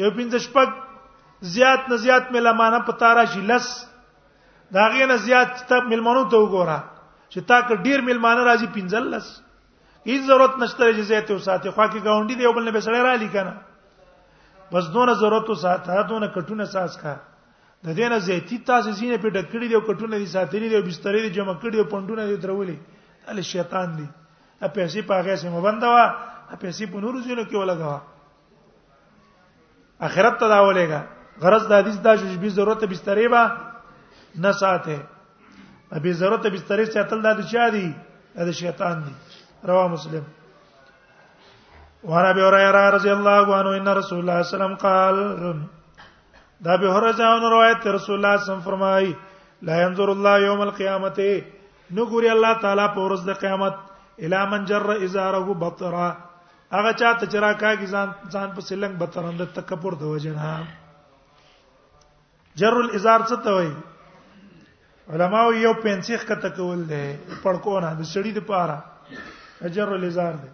[0.03, 0.69] یو پنځه شپږ
[1.55, 3.67] زیات نه زیات ملمانه پتا راشي لس
[4.77, 6.79] دا غي نه زیات ته ملمانو ته وګوره
[7.33, 9.27] چې تا که ډیر ملمانه راځي پنځل لس
[10.09, 13.03] هیڅ ضرورت نشته چې زیات او ساته خو کې گاونډي دی بل نه به سره
[13.09, 13.53] را لیکنه
[14.73, 17.15] بس دونه ضرورت او ساته دونه کټونه ساس کا
[17.85, 21.21] د دینه زیتی تاسو زینې په ډکړې دی او کټونه دي ساتلې دي او بسترې
[21.25, 22.77] دي جمع کړې او پندونه دي درولې
[23.33, 24.07] ال شیطان دی
[24.65, 26.05] ا پیسې پاګه سم بندوا
[26.53, 27.97] ا پیسې په نورو ځینو کې ولګوا
[30.07, 31.01] اخرت ته دا ولېګا
[31.43, 33.43] غرض د حدیث دا چې به ضرورت بسترې با
[34.45, 34.99] نه ساته
[36.05, 37.87] به ضرورت بسترې ساتل دا د چا دی
[38.51, 39.13] د شیطان دی
[39.71, 40.25] رواه مسلم
[42.11, 45.17] وعن ابي هريره رضي الله عنه ان رسول الله صلى الله عليه وسلم قال
[46.67, 49.07] دا به هريره روایت رسول الله صلى الله عليه وسلم فرمای
[49.69, 51.19] لا ينظر الله يوم القيامه
[51.97, 53.77] نو ګوري الله تعالی په ورځ د قیامت
[54.27, 56.09] الا من جر ازاره بطرا
[56.77, 60.51] هغه چا ته چرا کاږي ځان ځان په سلنګ بطرند تکبر د وجنا
[62.63, 63.75] جر الازار څه ته وایي
[65.17, 67.05] علما یو پنسیخ کته کول دي
[67.43, 68.79] پړکونه د سړی د پاره
[69.79, 70.51] جر الازار دي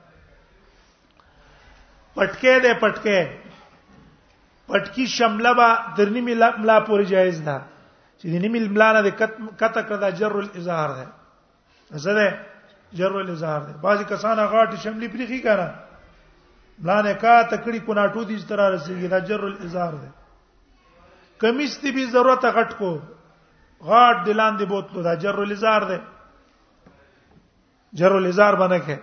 [2.17, 3.21] پټکې دې پټکې
[4.73, 5.69] پټکی شمله با
[6.01, 7.59] درنی ملا پوری جایز ده
[8.19, 9.11] چې دې نیمه ملا نه
[9.61, 11.07] کته کړه جر الازار ده
[11.91, 12.27] زده
[12.95, 15.69] جر الاظهار ده بعضی کسان غاټ شملې پریخي کړه
[16.79, 20.09] بلانه کا تکړی کو ناټو دي تر رسیدي دا جر الاظهار ده
[21.41, 22.99] کمیس تی به ضرورت غټ کو
[23.85, 26.01] غاټ دلان دی بوتلو دا جر الاظهار ده
[27.95, 28.97] جر الاظهار باندې کې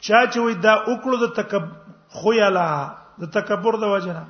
[0.00, 1.68] چا چې وې دا وکړو د تکبر
[2.08, 2.90] خویاله
[3.20, 4.24] د تکبر د وجنه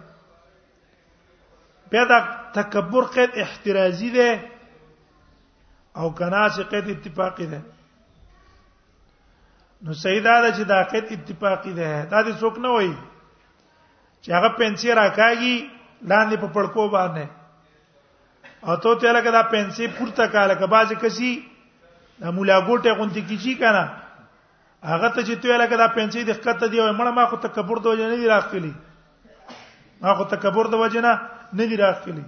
[1.91, 2.19] بیا دا
[2.55, 4.29] تکبر قید احترازی ده
[5.97, 7.61] او کنا چې قید اتفاقی ده
[9.85, 12.93] نو سیدا ده چې دا قید اتفاقی ده دا دې څوک نه وای
[14.25, 15.55] چې هغه پنسي راکاږي
[16.09, 17.27] لاندې په پړکو باندې
[18.69, 21.31] او ته ته لکه دا پنسي پورته کاله که باز کسي
[22.21, 23.85] دا مولا ګوټه غونډې کیږي کنه
[24.93, 27.77] هغه ته چې ته لکه دا پنسي د ښکته دی او مړه ما خو تکبر
[27.87, 28.73] دوی نه دی راخلی
[30.03, 31.13] ما خو تکبر د وجنه
[31.59, 32.23] نه دی راخلی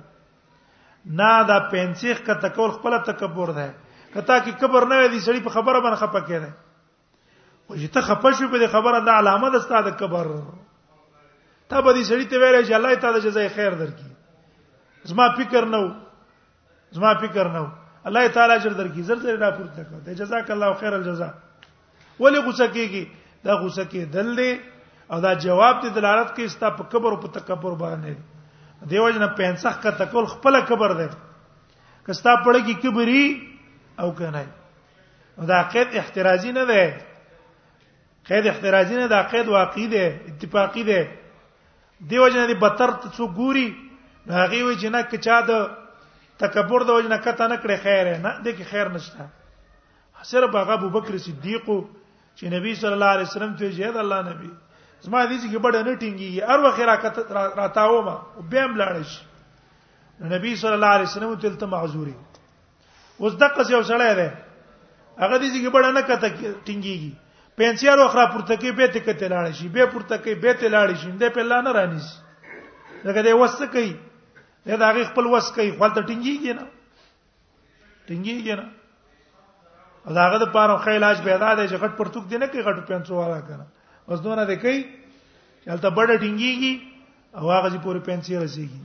[1.06, 3.74] نه دا پنسیخ کته کول خپل تکبر ده
[4.14, 6.50] کته کی کبر نه دی سړی په خبره باندې خپه کېده
[7.66, 10.26] خو چې ته خپه شې په دې خبره دا علامه ده ستاسو د کبر
[11.70, 15.82] ته به دې سړی ته ویلې چې الله تعالی جزای خیر درکړي زما فکر نه
[16.98, 17.66] زما فکر نه
[18.10, 21.32] الله تعالی اجر درکړي زر زر دا پورته کړه ته جزاک الله خیر الجزاء
[22.22, 24.50] ولی غوسه کیږي دا غوسه کې دل دی
[25.10, 28.31] او دا جواب دې دلالت کوي ستا په کبر او په تکبر باندې
[28.90, 31.08] دیو جن پنځه کا تکول خپل کبر ده
[32.06, 33.24] کستا پړ کی کبري
[34.02, 34.44] او کنه
[35.48, 36.98] دا قید احترازی نه ده
[38.28, 41.00] قید احترازی نه دا قید واقعي ده اتفاقی ده
[42.10, 43.68] دیو جن دي بتر څو ګوري
[44.30, 45.50] هغه وی جنہ کچا د
[46.38, 49.24] تکبر د وجنه کته نه کړې خیر نه د کی خیر نشته
[50.34, 51.64] صرف هغه ابو بکر صدیق
[52.36, 54.50] چې نبی صلی الله علیه وسلم ته جهاد الله نبی
[55.02, 57.20] زما دې چې ګډه نه ټینګي هر وخت راکته
[57.60, 58.14] راتاو ما
[58.52, 59.24] به هم لاړ شي
[60.32, 62.12] نبی صلی الله علیه وسلم تلته معذوري
[63.20, 64.28] اوس دقه یو سړی دی
[65.22, 66.28] هغه دې چې ګډه نه کته
[66.66, 67.12] ټینګيږي
[67.60, 70.88] پنسیار اخرا پورته کې به ته کته لاړ شي به پورته کې به ته لاړ
[71.02, 72.16] شي دې په لانه رانی شي
[73.04, 73.92] دا دې وسه کوي
[74.70, 76.66] دا هغه خپل وس کوي خپل ته ټینګيږي نه
[78.08, 78.66] ټینګيږي نه
[80.16, 82.78] دا هغه د پاره خیلاج به ادا دی چې غټ پرتوک دی نه کې غټ
[82.90, 83.66] پنسو والا کنه
[84.10, 84.80] اوس دونه د کوي
[85.62, 86.74] چې هلته بڑا ټینګيږي
[87.38, 88.80] او هغه چې پورې پنسي رسیږي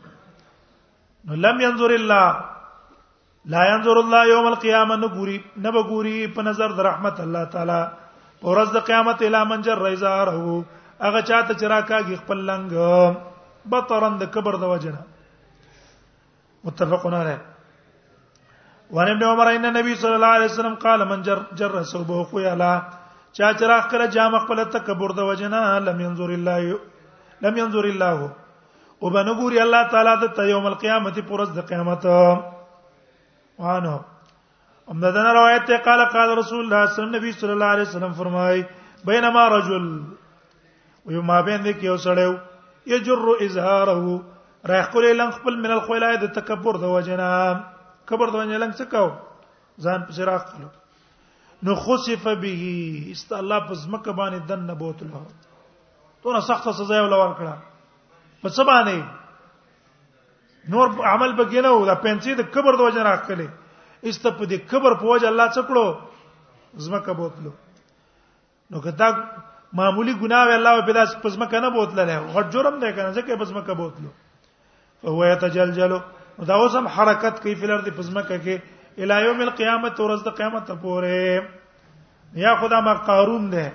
[1.29, 2.27] نو لم ينظر الله
[3.53, 7.79] لا ينظر الله يوم القيامه نګوري نبګوري په نظر د رحمت الله تعالی
[8.39, 10.55] په ورځ د قیامت اله منجر رضار هو
[11.05, 12.71] هغه چاته چې راکاږي خپل لنګ
[13.73, 15.01] بطرند کبر د وجنه
[16.67, 17.39] متفقون علیه
[18.97, 22.71] وان ابن عمر ان النبي صلى الله عليه وسلم قال من جر جر ثوبه خيالا
[23.37, 26.79] چا چې راخ کړه جام خپل تکبر د وجنا لم ينظر الله
[27.45, 28.29] لم ينظر الله
[29.01, 32.05] او به نګوري الله تعالی د یوم القیامت پرز د قیامت
[33.63, 33.91] وانه
[34.93, 38.65] امدادنا روایت ته قال قال رسول الله صلی الله نبی صلی الله علیه وسلم فرمای
[39.11, 39.85] بینما رجل
[41.05, 42.35] ویو ما بین دې کې اوسړیو
[42.95, 44.21] یجر اظهاره
[44.73, 47.31] راخل لنګ خپل من الخلای د تکبر د وجنا
[48.09, 50.67] کبر د وجنا لنګ څه کو ځان پر راخلو
[51.63, 55.17] نو خصف به است الله پس مکه باندې دن نه بوتلو
[56.23, 57.55] تو نه سخت سزا یې ولور کړه
[58.41, 59.03] په څه باندې
[60.73, 63.47] نور عمل به کې نه و دا پنځه د کبر د وجه راخلې
[64.03, 65.95] است په دې کبر په وجه الله څکړو
[66.85, 67.51] زمکه بوتلو
[68.71, 69.09] نو کدا
[69.73, 73.51] معمولی ګناه الله په داس پس مکه نه بوتلله غټ جرم دی کنه ځکه پس
[73.57, 74.09] مکه بوتلو
[75.03, 75.97] فهو يتجلجل
[76.47, 80.33] دا اوس هم حرکت کوي فلر دې پس مکه کې الی یوم القیامت ورځ د
[80.37, 83.71] قیامت ته پورې یا خدا ما قارون ده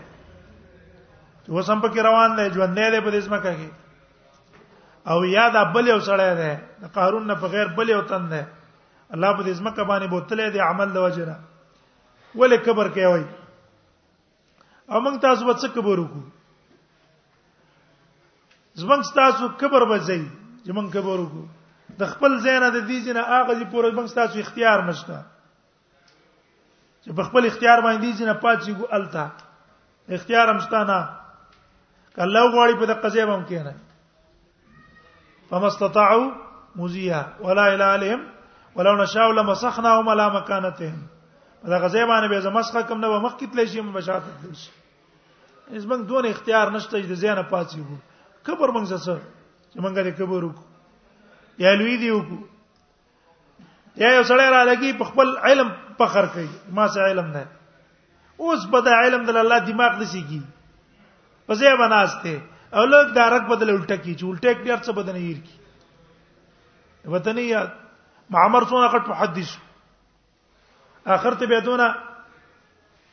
[1.49, 3.69] و سم پکې روان دی ژوند نه دی په دې سمکه کې
[5.13, 6.55] او یا دا بل یو سړی دی
[6.87, 8.43] د قارون نه په غیر بل یو تن دی
[9.15, 11.37] الله په دې سمکه باندې بوتلې دی عمل د وجره
[12.35, 13.25] ولې کبر کوي
[14.91, 16.23] او موږ تاسو به څه کبر وکړو
[18.75, 20.23] زمنګ تاسو کبر به زی
[20.65, 21.62] زمنګ کبر وکړو
[22.03, 25.17] د خپل زینه د دې جنا هغه دي پورې موږ تاسو اختیار نشته
[27.03, 29.25] چې په خپل اختیار باندې جنا پاتې ګو التا
[30.19, 30.99] اختیار هم شته نه
[32.17, 33.73] کله غواړي په د قضیه باندې کېنه
[35.53, 36.27] فمستطاعوا
[36.83, 38.21] مزیا ولا اله الهم
[38.81, 41.01] ولو نشاء لمسخناهم على مكانتهم
[41.65, 46.05] دا غزې باندې به زمسخه کوم نه مخ کتلې شي مبشات دي شي اس باندې
[46.11, 47.97] دون اختیار نشته چې زینه پاتې وو
[48.51, 50.72] کبر موږ زسر چې موږ دې کبر وکړو
[51.64, 56.46] یا لوی دی وکړو یا یو سړی را لګي په خپل علم فخر کوي
[56.79, 57.42] ما څه علم نه
[58.44, 60.40] اوس په دا علم د الله دماغ دسی کی
[61.51, 62.33] په ځای بناسته
[62.77, 65.61] او لوګ دارک بدل الټه کی چې الټه کې ډېر څه بدنه یې کی
[67.14, 67.70] وطنی یاد
[68.37, 69.55] معمر څونه کټ په حدیث
[71.18, 71.94] اخر ته بدونه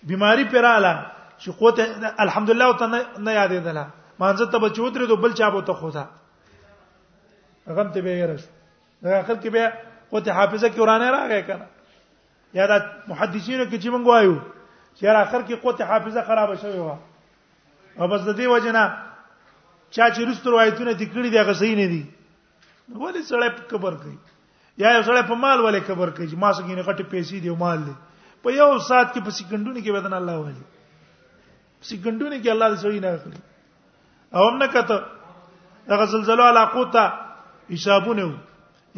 [0.09, 0.91] بیماری پراله
[1.41, 1.79] چې قوت
[2.25, 3.85] الحمدلله وطن نه یادې ده لا
[4.23, 6.05] مانځ ته بچو درې دو بل چا بوته خو ده
[7.75, 8.49] غم ته به یې راشو
[9.03, 9.73] دا عقل کې به
[10.11, 11.67] قوت حافظه کې ورانه راغی کنه
[12.59, 12.77] یا دا
[13.11, 14.35] محدثینو کې چې موږ وایو
[14.95, 16.93] چې را اخر کې قوت حافظه خراب شوی و
[17.99, 18.83] او بس د دې وجنه
[19.89, 22.01] چا چې رستور روایتونه د کړي دغه صحیح نه دي
[22.93, 24.17] ولې سړی په قبر کوي
[24.81, 27.85] یا یو سړی په مال ولې قبر کوي ما څنګه نه غټي پیسې دی مال
[27.87, 27.95] دی
[28.43, 32.99] په یو سات کې په سکندونو کې بدن الله وایي سکندونو کې الله دې سړی
[32.99, 33.39] نه اخلي
[34.33, 37.05] او هم نه کته هغه زلزلہ علاقو ته
[37.73, 38.25] حسابونه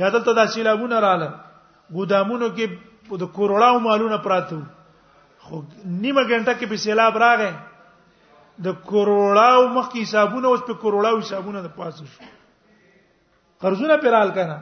[0.02, 1.30] یا دلته د سیلابونه رااله
[1.98, 4.60] ګودامونو کې د کوروڑاو مالونه پراته
[5.48, 7.52] خو نیمه ګنټه کې په سیلاب راغی
[8.68, 12.30] د کوروڑاو مخ کې حسابونه اوس په کوروڑاو حسابونه د پاسه شو
[13.66, 14.58] قرضونه پیرال کنه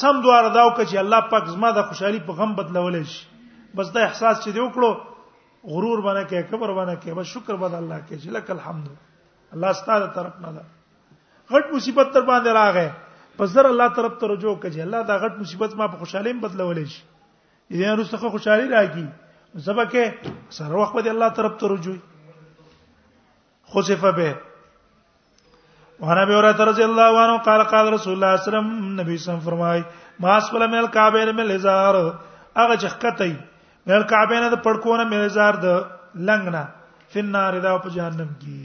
[0.00, 3.20] سم دواره داو کچې الله پاک زما د خوشحالي په غم بدلول شي
[3.80, 4.90] بس دا احساس چې دی وکړو
[5.74, 8.86] غرور باندې کې کبر باندې کې بس شکر باندې الله کې چې لك الحمد
[9.54, 10.64] الله ستاسو طرف نه ده
[11.54, 15.40] غټ مصیبت تر باندې راغې پس در الله طرف ته رجوع کړي الله دا غټ
[15.44, 20.04] مصیبت ما په خوشحالي بدلولې شي دې نه رسخه خوشحالي راګي زبکه
[20.58, 21.96] سره وخت باندې الله طرف ته رجوع
[23.76, 24.34] خصف به
[26.00, 28.68] وانا ابي هريره رضي الله عنه قال قال رسول الله صلى الله عليه وسلم
[29.00, 29.80] نبی سم فرمای
[30.20, 31.94] ما اسفل من الكعبين من الازار
[32.60, 33.32] هغه چې خطي
[33.86, 35.68] من الكعبين د پړکونه من الازار د
[36.28, 36.64] لنګنا
[37.12, 38.62] فنار دا په جهنم کې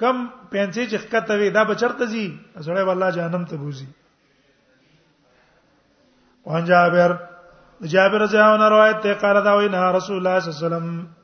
[0.00, 0.16] کم
[0.52, 2.26] پنځه چې خطوي دا بچرته زی
[2.56, 3.86] زړې والله جهنم ته بوزي
[6.46, 7.10] وان جابر
[7.92, 11.15] جابر رضی الله عنه روایت ته قال دا وینا رسول الله صلی الله علیه وسلم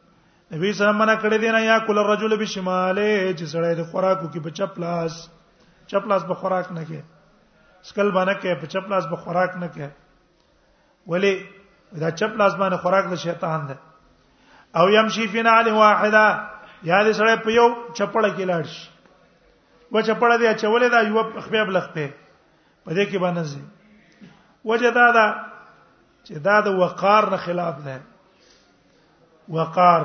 [0.55, 3.03] نبی سلام منا کړی دی نه یا کول الرجل بشماله
[3.37, 5.15] چې سړی د خوراکو کې په چپلاس
[5.91, 11.31] چپلاس په خوراک نه کې سکل باندې کې په چپلاس په خوراک نه کې ولی
[12.03, 13.79] دا چپلاس باندې خوراک د شیطان ده
[14.81, 16.23] او يمشي فينا علی واحده
[16.83, 18.83] یا دې سړی په یو چپړه کې لاړ شي
[19.92, 22.15] و چپړه دی چولې دا یو خپل بلخته
[22.85, 24.29] په دې کې باندې زی
[24.73, 25.33] وجه دا ده
[26.25, 28.00] چې دا د وقار نه خلاف ده
[29.57, 30.05] وقار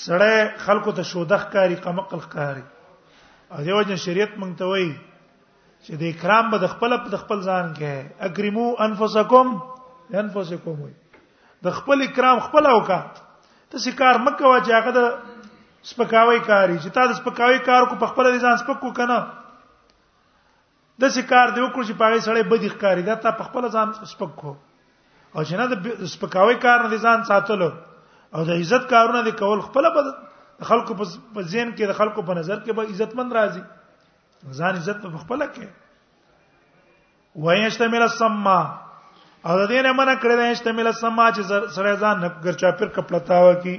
[0.00, 2.62] سړی خلکو ته شودخ کاری قمقل کاری
[3.52, 4.92] او دیو جن شریعت مونږ ته وایي
[5.84, 9.48] چې د اکرام به د خپل په خپل ځان کې اکرمو انفسکم
[10.22, 10.96] انفسکم وایي
[11.68, 12.98] د خپل اکرام خپل اوکا
[13.70, 15.12] ته سکار مکه وا چې هغه د
[15.90, 19.18] سپکاوي کاری چې تا د سپکاوي کار کو په خپل ځان سپکو کنه
[21.04, 24.52] د سکار دی وکړو چې پاره سړی بدی ښکاری دا ته په خپل ځان سپکو
[25.34, 25.66] او چې نه
[26.04, 27.70] د سپکاوي کار نه ځان ساتلو
[28.34, 31.06] او د عزت کارونه د کول خپل په خلکو په
[31.52, 33.62] ذهن کې د خلکو په نظر کې به عزتمن راځي
[34.60, 35.66] ځان عزت په خپل کې
[37.46, 38.58] وایشتمل السما
[39.46, 41.42] او د دې نه منع کړی دی اشتمل السما چې
[41.78, 43.74] سره ځان نه ګرچا پیر کپړه تاو کی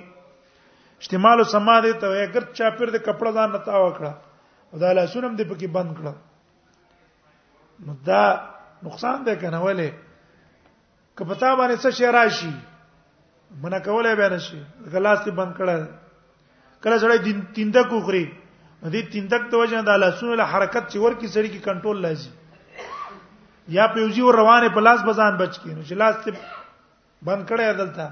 [1.06, 4.14] استعمال السما دې ته یې ګرچا پیر دې کپړه ځان نه تاو کړه
[4.72, 6.14] او دا لاسونه دې پکې بند کړه
[7.86, 8.22] نو دا
[8.90, 9.90] نقصان دی کنه ولې
[11.16, 12.52] کپتا باندې څه شي راشي
[13.62, 14.58] منه کولای به نشي
[14.94, 15.88] غلاس ته بند کړه
[16.84, 18.24] کله سړی دین تیندک وخري
[18.84, 23.86] دې تیندک د وجه د لاسونو له حرکت چې ورکی سړی کې کنټرول لازم یا
[23.94, 26.32] په یوزي ور روانه په لاس بزان بچ کې نو چې لاس ته
[27.30, 28.10] بند کړه دلته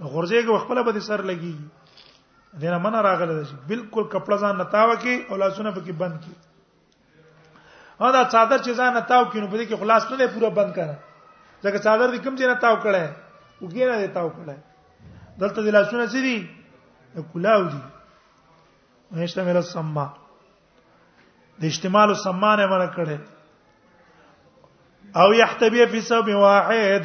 [0.00, 5.30] غورځي کې خپل به سر لګي دنه من راغله ده بالکل کپړه ځان نتاو کې
[5.30, 9.64] او لاسونه پکې بند کې ها دا څادر چې ځان نتاو کې نو په دې
[9.68, 10.96] کې خلاص نه دی پوره بند کړه
[11.64, 14.54] ځکه څادر دې کوم ځای نتاو کړه وګینه دی تاو کړه
[15.40, 16.36] دلته د لاسونه څه دي
[17.32, 17.80] کلاو دي
[19.10, 20.06] مهشته مل سما
[21.62, 23.16] د استعمال سمانه مړه کړه
[25.22, 27.04] او يحتبي في سب واحد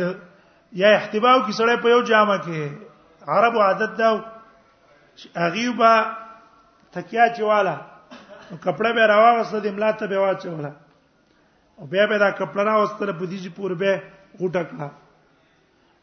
[0.81, 2.61] یا احتباو کې سړی په یو جامه کې
[3.35, 4.09] عربو عادت دا
[5.49, 5.93] اغيبا
[6.97, 7.75] تکیا چواله
[8.63, 10.71] کپڑے به راوغسته د املاته به واچوله
[11.81, 13.93] او بیا به دا کپڑا راوستل په دې چې پور به
[14.41, 14.89] غټکړه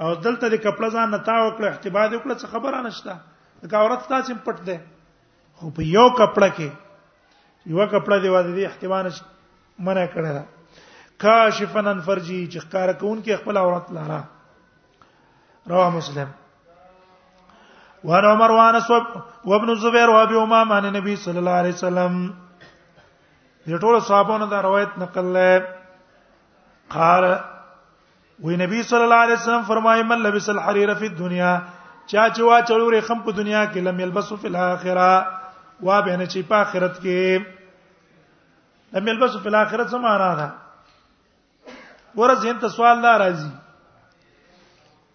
[0.04, 3.20] او دلته د کپړه ځان نه تا وکړه احتباد وکړه څه خبره نشته
[3.70, 4.80] دا عورت تا چې پټ ده
[5.60, 6.70] خو په یو کپړه کې
[7.72, 9.06] یو کپړه دی واده دی احتمال
[9.88, 10.44] منع کړه
[11.22, 14.20] کاشفن عن فرجه چې ښکارا کون کې خپل عورت لاره
[15.72, 16.28] رواه مسلم
[18.10, 19.04] وعن عمر وعن اسوب
[19.52, 22.20] وابن الزبير وابي امام عن النبي صلى الله عليه وسلم
[23.66, 25.74] دې ټول صحابانو دا روایت نقل لې
[26.98, 27.24] قال
[28.44, 31.50] وی نبی صلی الله علیه وسلم فرمایي من لبس الحرير في الدنيا
[32.06, 36.26] چا چې وا چړورې خم په دنیا کې لم يلبسو فی الاخره وا به نه
[36.26, 40.48] چې په آخرت کې لم يلبسو فی الاخره څه معنا ده
[42.18, 43.48] ګوره زین ته سوال لا راځي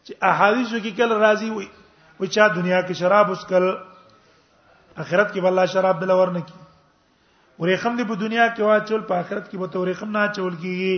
[0.06, 1.68] چې احادیثو کې کله راځي وي
[2.20, 3.66] و چا دنیا کې شراب وسکل
[5.04, 6.56] اخرت کې والله شراب دل ورن کی
[7.60, 10.96] ورېخم دی په دنیا کې واچول په اخرت کې به تورېخم نه چول کیږي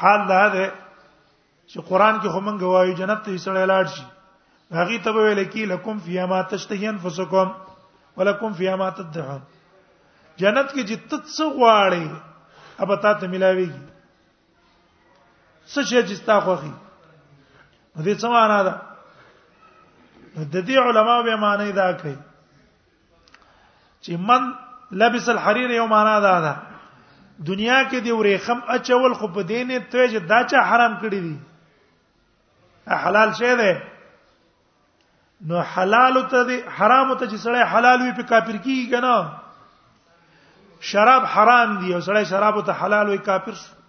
[0.00, 0.66] حال دا ده
[1.68, 4.04] چې قران کې هم غوايي جنت ته سړی لاړ شي
[4.72, 7.48] هغه ته ویل کی لکم فی ما تشتهی انفسکم
[8.20, 9.40] ولکم فی ما تدعون
[10.42, 13.82] جنت کې چې تڅ غواړي اب تا ته ملاويږي
[15.70, 16.72] څه شي چې ستا خوخي
[18.04, 18.74] دې څه معنا ده
[20.54, 22.16] د دې علماو به معنی دا کوي
[24.04, 24.52] چې من
[25.02, 26.54] لبس الحرير یو معنا ده دا
[27.52, 31.38] دنیا کې دی ورېخم اچول خو په دینې ته چې دا چې حرام کړی دی
[33.04, 33.72] حلال شی دی
[35.48, 39.32] نو حلال ته دی حرام ته چې سړی حلال وي په کافر کیږي کنه
[40.90, 43.81] شراب حرام دی او سړی شراب ته حلال وي کافر شي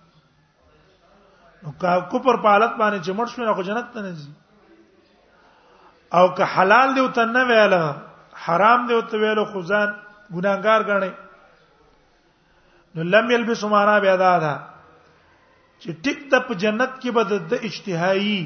[1.63, 4.31] نو کا کفر په حالت باندې چې مړ شو نه خو جنت ته نه ځي
[6.19, 7.81] او که حلال دی ته نه ویاله
[8.47, 9.89] حرام دی ته ویلو خو ځان
[10.35, 11.11] ګناګار غني
[12.97, 14.53] نو لم یلبس معنا بیا دا ده
[14.89, 18.37] چې ټیک د جنت کې بد د اجتهایی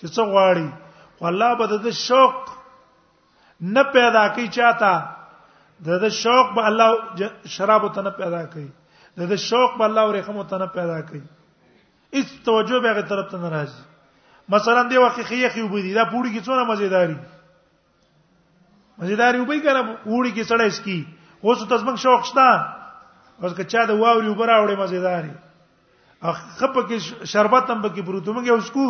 [0.00, 2.52] چې څو غواړي والله بد د شوق
[3.76, 4.94] نه پیدا کوي چاته
[5.88, 8.68] د د شوق به الله شراب ته نه پیدا کوي
[9.20, 11.22] د د شوق به الله ورخم ته نه پیدا کوي
[12.12, 13.82] هیڅ توجه به غیر طرف ته ناراضي
[14.48, 17.16] مثلا دی وخت خیخ یو بودی دا پوری کې څونه مزیداری
[18.98, 19.82] مزیداری وبې کنه
[20.14, 20.98] وړي کې سړی سکی
[21.44, 22.48] اوس ته زمنګ شوق شته
[23.42, 25.32] اوس که چا د واوري وبره وړي مزیداری
[26.22, 28.86] اخ خپ کې شربت هم پکې پروت موږ اوس کو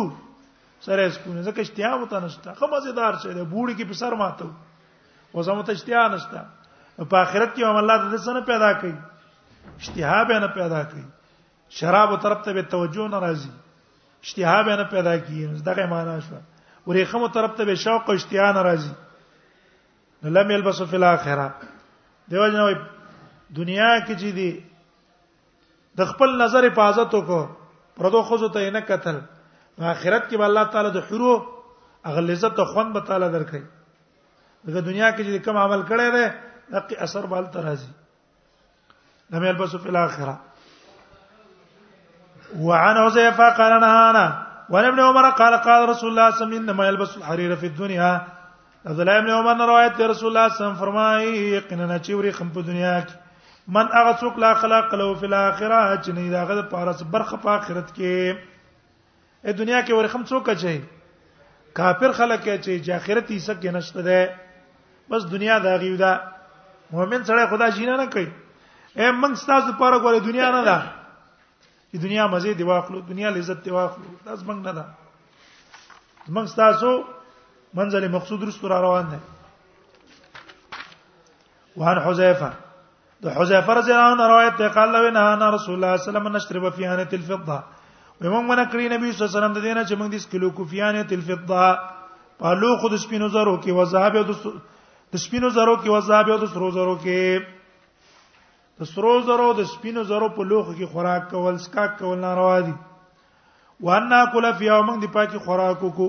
[0.87, 4.17] سره اسکو نه ځکه اشتیا وته نشته خو مزیدار شه دی بوړي کې په سر
[4.23, 6.39] ماته اوس هم ته اشتیا نشته
[6.97, 8.95] په آخرت کې هم الله د دې سره پیدا کوي
[9.77, 11.07] اشتها به نه پیدا کوي
[11.73, 13.49] شراب طرف ته به توجه نه راځي
[14.23, 16.37] اشتها به نه پیدا کیږي دغه معنا شو
[16.87, 18.93] ورېخمو طرف ته به شوق او اشتها نه راځي
[20.23, 21.45] نو لم يلبسوا في الاخره
[22.33, 22.67] دیو جنو
[23.61, 24.49] دنیا کې چې دي
[26.01, 27.45] د خپل نظر حفاظت وکړو
[28.01, 29.15] پردو خوځو ته نه قتل
[29.79, 31.33] آخرت کې به الله تعالی د حرو
[32.11, 33.63] اغل عزت او خوان به تعالی درکړي
[34.65, 39.79] دغه دنیا کې چې کوم عمل کړی دی دغه اثر به تل راځي لم يلبسوا
[39.85, 40.39] في الاخره
[42.59, 44.25] وعن حذيفه قال نهانا
[44.69, 47.65] وعن ابن عمر قال قال رسول الله صلى الله عليه وسلم انما يلبس الحرير في
[47.71, 48.11] الدنيا
[48.87, 51.27] عبد الله ابن عمر نے روایت ہے رسول اللہ صلی اللہ علیہ وسلم فرمائے
[51.57, 53.15] یقینا چوری خم په دنیا کې
[53.75, 57.49] من هغه څوک لا خلاق له په الاخره چې نه دا غد پارس برخه په
[57.57, 58.15] اخرت کې
[59.51, 60.73] ا دنیا کې ورخم څوک اچي
[61.81, 64.19] کافر خلک اچي چې اخرت یې سب کې نشته ده
[65.15, 66.11] بس دنیا دا غیو ده
[66.93, 68.27] مؤمن سره خدا جینا نه کوي
[68.95, 70.77] اے موږ ستاسو لپاره ګوره دنیا نه ده
[71.93, 74.83] د دنیا مزه دی واخلو دنیا لذت دی واخلو دا زمنګ نه ده
[76.27, 76.89] زمنګ تاسو
[77.73, 79.19] منزل مقصود رسو را روان ده
[81.77, 82.49] وعن حذيفه
[83.21, 86.09] د حذيفه رضی الله عنه روایت ده قال لو نه رسول الله صلی الله علیه
[86.09, 87.59] وسلم نشرب في انه الفضه
[88.21, 90.63] ومن من کړی نبی صلی الله علیه وسلم د دینه چې موږ د سکلو کو
[90.65, 91.63] فیانه الفضه
[92.41, 94.31] په لوخو د سپینو زرو کې وذهب
[95.13, 97.60] د سپینو زرو کې وذهب د سرو زرو کې
[98.81, 102.71] د سرو زرو د سپینو زرو په لوخو کې خوراک کول سکاک کول ناروا دي
[103.89, 106.07] وانا کول فی یوم دی پاکي خوراک کو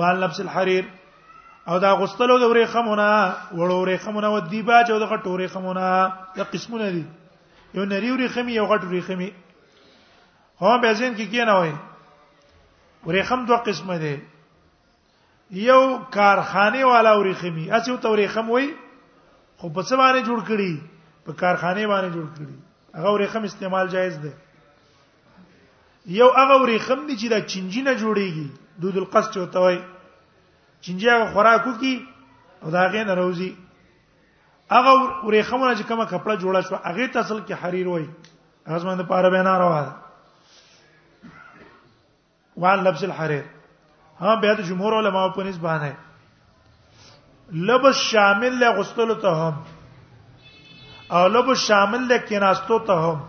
[0.00, 0.84] وان لبس الحرير
[1.68, 3.06] او دا غستلو د ورېخمونه
[3.52, 7.04] وړو ورېخمونه و دی باج او د غټ ورېخمونه د قسمونه دي
[7.80, 9.28] یو نری ورېخمي یو غټ ورېخمي
[10.60, 11.72] هم به ځین کې کی نه وای
[13.08, 14.14] ورېخم دوه قسمه دي
[15.66, 15.82] یو
[16.20, 18.70] کارخانه والا ورېخمي اته ورېخم وای
[19.56, 20.72] خو په څه باندې جوړ کړی
[21.24, 22.56] په کارخانه باندې جوړ کړی
[22.94, 24.30] هغه ورېخم استعمال جایز دی
[26.18, 28.46] یو هغه ورېخم دي چې دا چنجینه جوړیږي
[28.84, 29.78] دود القص چوته وای
[30.86, 31.92] چنجیا خوراکو کی
[32.62, 33.50] او دا غې نه روزي
[34.74, 34.92] هغه
[35.22, 38.06] ورېخمونه چې کومه کپړه جوړه شو هغه تاسو کې حریر وای
[38.66, 39.92] هغه زمونږ په عربه نه راوړه
[42.62, 43.44] وعن لبس الحرير
[44.24, 49.62] ها به د جمهور علما په نسبت باندې لبس شامل له غسل ته هم
[51.16, 53.20] او لب شامل ده کیناستو ته هم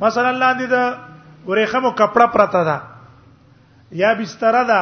[0.00, 2.80] مثلا لاندې د ورېخمو کپڑا پرته ده
[4.00, 4.80] یا بستر ده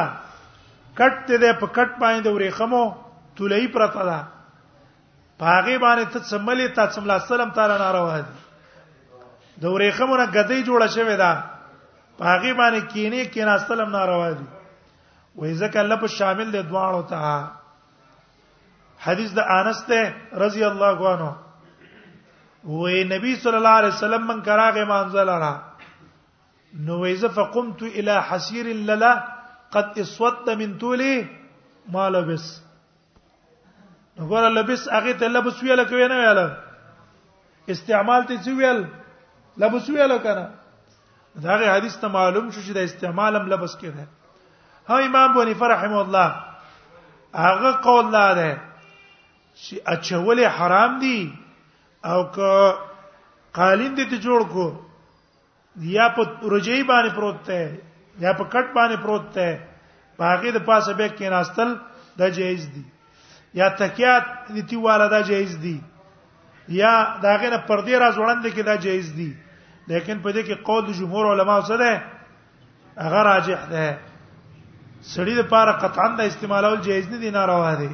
[0.99, 2.81] کټ ته ده په کټ باندې د ورېخمو
[3.35, 4.19] تولې پرته ده
[5.43, 8.33] پاغه باندې ته سملې ته سملا سلام تعالی ناروا دي
[9.61, 11.43] د ورېخمو نه غدې جوړه شوې ده
[12.23, 14.45] پاغه باندې کینه کیناستلم ناروا دي
[15.37, 20.13] وې ځکه الله په شامل دي دواړو ته حدیث د انس ته
[20.45, 21.31] رضی الله عنه
[22.63, 25.53] وې نبی صلی الله علیه وسلم من کراغه مانزل را
[26.73, 29.11] نو وې ز فقمت الى حسير للا
[29.71, 31.29] قد اسودت من طولي
[31.93, 32.61] ما لبس
[34.19, 36.53] وګوره لبس هغه ته لبس ویل کوي نه ویل
[37.69, 38.85] استعمال ته ویل
[39.57, 40.49] لبس ویل کنه
[41.35, 44.07] داغه حدیث ته معلوم شو چې د استعمالم لبس کې ده
[44.89, 46.35] ها امام بونی فرحم الله
[47.35, 48.57] هغه قول لا ده
[49.55, 51.40] چې اچول حرام دي
[52.03, 52.73] او که
[53.53, 54.65] قالین دې ته جوړ کو
[55.79, 56.21] یا په
[56.53, 57.79] رجعی باندې پروت ته
[58.23, 59.47] یا په کټ باندې پروت ته
[60.17, 61.69] باغې د پاسه به کې ناستل
[62.17, 62.85] د جایز دي
[63.59, 64.23] یا تکیات
[64.55, 65.77] دتی والا دا جایز دي
[66.81, 66.93] یا
[67.23, 69.31] داغه نه پردې راز وړاندې کې دا جایز دي
[69.91, 71.89] لیکن په دې کې قول جمهور علما سره
[73.05, 73.87] هغه راجح ده
[75.13, 77.91] سړی د پاره قطعا د استعمالول جایز نه دي ناروا دي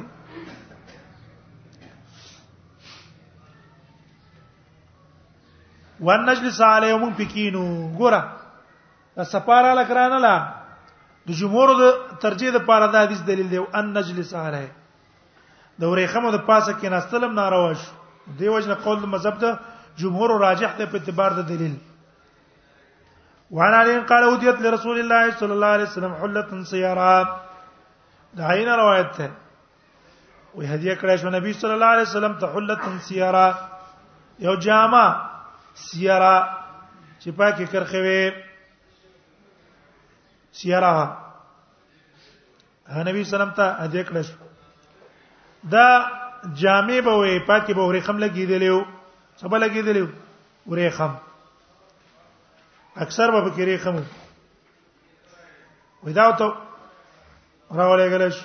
[6.06, 7.62] وان نجلس علیهم پکینو
[8.00, 8.22] ګوره
[9.32, 10.34] سپاره لکرانه لا
[11.30, 14.70] د جمهور د ترجیح د پاره د حدیث دلیل دی ان نجلس علیه
[15.78, 17.92] د ورېخمو د پاسه کې نستلم ناروا شو
[18.38, 19.58] دیو جن قول مذهب ته
[20.02, 21.76] جمهور راجح ته په اعتبار د دلیل
[23.58, 27.12] وعن علي قال وديت لرسول الله صلى الله عليه وسلم حله سيارا
[28.38, 29.28] دا عین روایت ده
[30.54, 33.48] وی هدیه کړی شو نبی صلی الله علیه وسلم ته حله سیارا
[34.46, 35.02] یو جامه
[35.86, 36.34] سیرا
[37.22, 38.20] چې پاکي کرخه وي
[40.60, 40.92] سیرا
[42.94, 44.28] ها نبی سلام ته اجه کړش
[45.74, 45.86] دا
[46.62, 48.78] جامع به وي پاکي به ورخم لګیدلیو
[49.42, 50.06] سبا لګیدلیو
[50.72, 51.14] ورخم
[53.06, 54.02] اکثر به کې ریخم
[56.06, 56.52] ودا ته
[57.70, 58.44] راولې غلش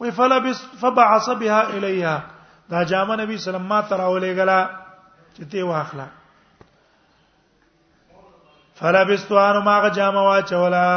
[0.00, 2.22] وی فلبس فبعث بها الیها
[2.72, 4.60] دا جامه نبی سلام ما تراولې غلا
[5.38, 6.06] چې ته واخلا
[8.80, 10.88] فلبستوان ما جامه واچولا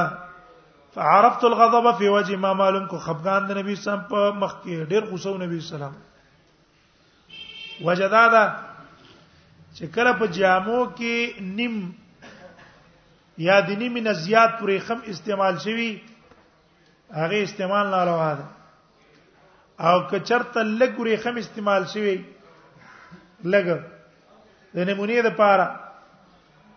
[0.95, 5.03] فعرفت الغضب في وجه ما معلوم کو خفقان د نبی سم په مخ کې ډیر
[5.11, 5.93] غوسو نبی سلام
[7.89, 8.43] وجدادا
[9.73, 11.77] چې کله په جامو کې نیم
[13.51, 15.89] یا د نیم نه زیات پرې خم استعمال شوی
[17.21, 18.45] هغه استعمال نه لوا ده
[19.89, 22.19] او که چرته لګوري خم استعمال شوی
[23.45, 23.79] لګ
[24.75, 25.67] د نمونې د پاره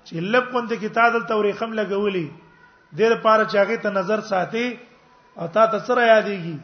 [0.09, 4.67] چې لکه ته کتاب د توریخم لګولې د دې لپاره چې هغه ته نظر ساتي
[5.39, 6.57] او تا ته سره یادېږي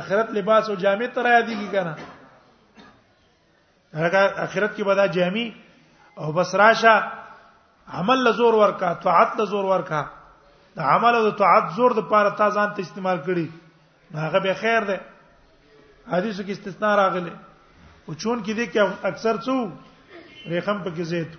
[0.00, 1.94] اخرت لباس او جامع ته یادېږي کنه
[4.02, 5.46] هغه اخرت کې بدا جامع
[6.24, 6.94] او بس راشه
[8.00, 10.02] عمل له زور ورکا طاعت له زور ورکا
[10.80, 13.46] د عمل او د طاعت زور د پاره تا ځان ته استعمال کړي
[14.18, 15.00] هغه به خیر ده
[16.12, 17.32] حدیثو کې استثناء راغلي
[18.08, 19.58] او چون کې دي کې اکثر څو
[20.50, 21.36] ریخم پکې زید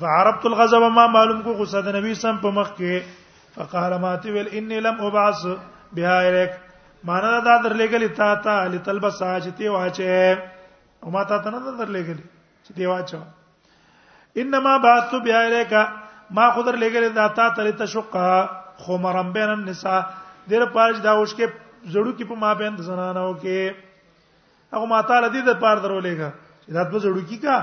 [0.00, 4.30] فعربت الغضب ما معلوم کو غصه د نبی سم په مخ کې فقال ما تی
[4.34, 5.42] ول انی لم ابعث
[5.98, 6.52] بها الیک
[7.08, 12.20] معنا دا درلېګل تا تا لتلب ساجتی واچه او ما تا ته نه درلېګل
[12.64, 13.22] چې دی واچو
[14.44, 15.72] انما بعث بها الیک
[16.38, 20.00] ما خو درلېګل دا تا تل تشقها خمرم بین النساء
[20.50, 23.76] دیر پارچ دا وشکه زړو کې په ما بین زنانو کې
[24.76, 26.30] هغه ما تعالی دې د پار درولېګا
[26.74, 27.56] دا دوه جوړو کی کا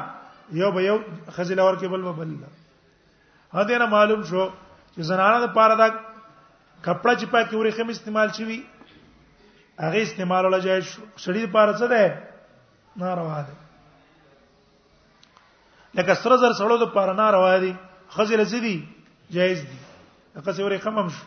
[0.59, 0.97] یو به یو
[1.35, 2.29] خزل اور کې بل به بل
[3.59, 4.43] هدا نه معلوم شو
[4.95, 5.87] چې زنانه د پاره دا
[6.83, 8.59] کپڑا چې پاکي ورې خم استعمال شي
[9.79, 10.81] هغه استعمال ولا جای
[11.19, 12.03] شړی لپاره څه ده
[13.05, 13.53] ناروا ده
[15.99, 17.73] لکه سره زر سړو د پاره ناروا دي
[18.19, 18.77] خزل زدي
[19.31, 19.77] جایز دي
[20.35, 21.25] هغه څه ورې خمم شو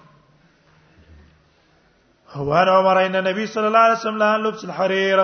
[2.32, 5.18] هو عمر ان النبي صلى الله عليه وسلم لبس الحرير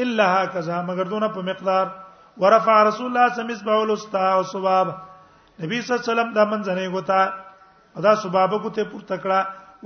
[0.03, 1.85] الا هكذا مگر دونه په مقدار
[2.41, 4.87] ورفع رسول الله صلی الله علیه وسلم اسبع الاستا او سباب
[5.63, 7.21] نبی صلی الله علیه وسلم دا منځنه غوتا
[8.07, 9.39] دا سباب کو ته پورته کړه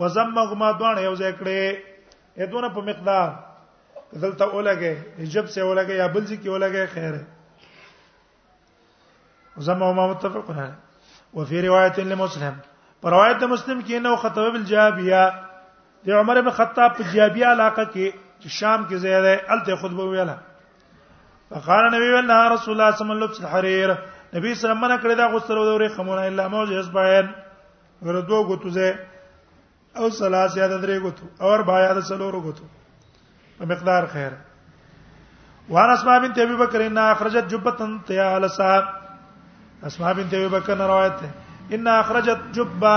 [0.04, 1.60] وزم مغما دوان یو ځای کړه
[2.40, 3.28] ادونه په مقدار
[4.22, 7.24] دلته اولګه جب سے اولګه یا بلځي کې اولګه خیره
[9.58, 10.60] وزم مغما متفقون
[11.40, 12.56] وفي روايه لمسلم
[13.02, 15.22] په روایت د مسلم کې نو خطب بالجابیه
[16.10, 18.08] د عمر بن خطاب په جابیه علاقه کې
[18.42, 20.36] چې شام کې ځای الته خطبه ویله
[21.54, 23.94] فقال نبی الله رسول الله صلی الله علیه وسلم حریر
[24.34, 27.32] نبی صلی الله علیه وسلم کړه دا غسر او دوره خمونه الا موجه اسبعین
[28.10, 28.94] غتو غوتوزه
[29.98, 32.64] او ثلاث یا درې غتو اور بھایا د سلورو غوتو
[33.60, 34.38] په مقدار خیر
[35.74, 38.72] وان اسماء بنت ابي بکر ان اخرجت جبتن تيالسا
[39.90, 41.30] اسماء بنت ابي بکر روایت ده
[41.76, 42.94] ان اخرجت جبه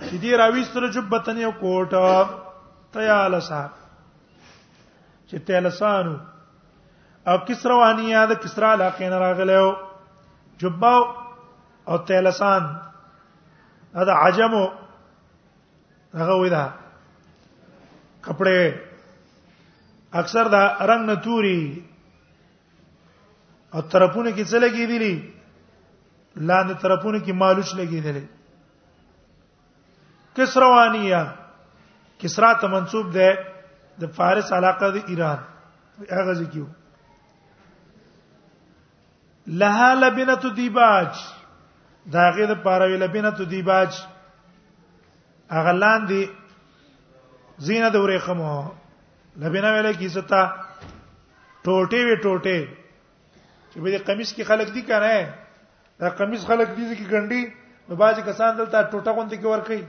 [0.00, 2.28] چې دی راويستره جبه تن یو کوټه
[2.96, 3.60] تیالسا
[5.28, 6.14] چې تیالسانو
[7.32, 9.76] او کسروانیه د کسرا علاقې نه راغلو
[10.64, 11.04] جبه
[11.88, 12.62] او تیالسان
[14.10, 16.64] دا عجمو هغه وېدا
[18.22, 18.74] کپڑے
[20.22, 21.62] اکثر دا رنگ نتوري
[23.74, 25.14] او طرفونه کې څه لګې دي
[26.38, 28.24] لاندې طرفونو کې مالوچ لګیدلې
[30.36, 31.22] کسروانیه
[32.20, 33.28] کسرا ته منسوب ده
[34.04, 35.38] د فارس علاقه د ایران
[36.10, 36.66] هغه ځکیو
[39.62, 41.14] لها لبنه دیباج
[42.16, 43.92] دا غیر پاروی لبنه دیباج
[45.58, 46.28] هغه لاندې
[47.68, 48.62] زینه د ورېخمو
[49.36, 50.42] لبنه ویله کی ستا
[51.64, 52.60] ټوټې وی ټوټې
[53.70, 55.45] چې به د قمیص کې خلک دي کنه
[56.00, 57.52] دا قمیص خلک دي چې ګنډي
[57.88, 59.82] نو باځي کسان دلته ټوټه غونډه کې ور کوي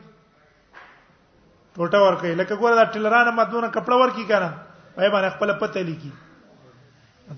[1.76, 4.50] ټوټه ور کوي لکه ګوره دا ټلرانه مدونه کپړه ور کی کنه
[4.96, 6.12] پای باندې خپل پته لیکي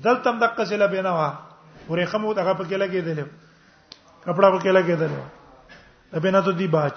[0.04, 1.30] دلته هم دغه څه لبینا وا
[1.90, 3.20] ورې خمو دغه په کې لګېدل
[4.24, 5.14] کپړه په کې لګېدل
[6.16, 6.96] لبینا ته دی باج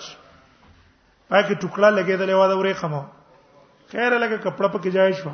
[1.28, 3.02] پای کې ټوکړه لګېدل وا دا ورې خمو
[3.92, 5.32] خیر لګه کپړه په کې جای شو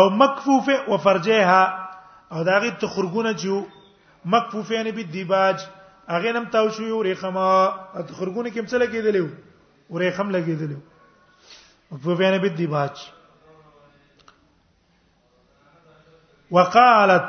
[0.00, 1.62] او مکفوفه وفرجها
[2.30, 3.64] او داغه تخرګونه چې
[4.24, 5.64] مکفوفین به دیباج
[6.08, 7.46] اغه نم تاو شو یو ریخما
[8.08, 9.26] تخرګونه کوم څه لګیدلو
[9.94, 10.76] ورېخم لګیدلو
[11.92, 12.92] مکفوفین به دیباج
[16.58, 17.24] وقالت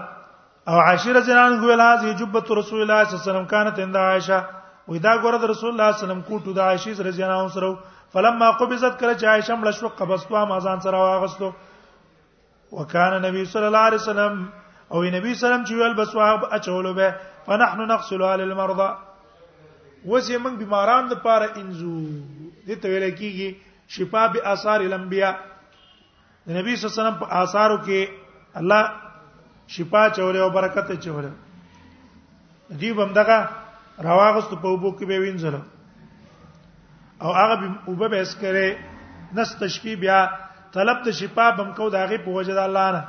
[0.67, 4.39] او عاشره زنان ګویل هاذه جبه رسول الله صلی الله علیه وسلم كانت عند عائشه
[4.87, 7.53] ودا ګوره د رسول الله صلی الله علیه وسلم کوټو د عائشه رضی الله عنها
[7.53, 7.77] سره
[8.13, 11.51] فلما قبضت کړه چې عائشه مړ شو قبضتوا ما ځان سره واغستو
[12.71, 14.49] وکانه نبی صلی الله علیه وسلم
[14.91, 17.11] او نبی سلام چې ویل بس واه اچولو به
[17.45, 18.89] فنحن نغسل على المرضى
[20.05, 21.97] وسی موږ بیماران د پاره انزو
[22.67, 23.49] دې ته ویل کیږي
[23.97, 27.99] شفا به آثار الانبیاء نبی صلی الله علیه وسلم په آثارو کې
[28.63, 28.81] الله
[29.77, 31.31] شفا چوره او برکت چوره
[32.69, 33.39] دې بمدغه
[34.09, 35.55] رواغست په وبو کې به وینځل
[37.23, 37.55] او هغه
[37.87, 38.67] وبو به اسکره
[39.41, 40.19] نس تشفی بیا
[40.77, 43.03] طلب ته شفا بمکو داغه په وجه د الله نه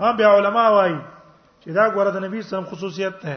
[0.00, 0.96] هم بیا علما وایي
[1.64, 3.34] چې دا ګوره د نبی سم خصوصیت ده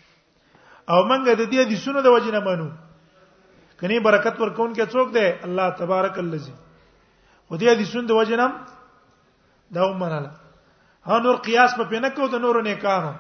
[0.92, 2.70] او موږ د دې د سونو د وجنه مانو
[3.80, 6.56] کني برکت ورکون کې څوک ده الله تبارک الذی
[7.50, 8.52] خدای دې سون د وجنم
[9.76, 10.45] دا ومناله
[11.10, 13.12] ها نور قیاس په پینه کو د نورو نیکانو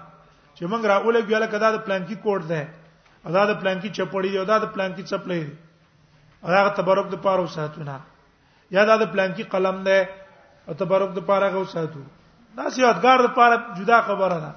[0.57, 2.67] چې موږ را اولګ ویل کدا د پلان کې کوډ ده
[3.29, 5.41] ادا د پلان کې چپړی دی ادا د پلان کې چپلې
[6.45, 7.97] ادا تبرک د پاره وساتونه
[8.77, 10.01] یا دا د پلان کې قلم ده
[10.67, 11.99] او تبرک د پاره غو ساتو
[12.57, 14.51] دا سیادګار د پاره جدا خبره ده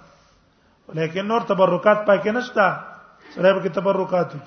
[1.01, 2.65] لیکن نور تبرکات پکې نشته
[3.37, 4.41] سره به کې تبرکات دي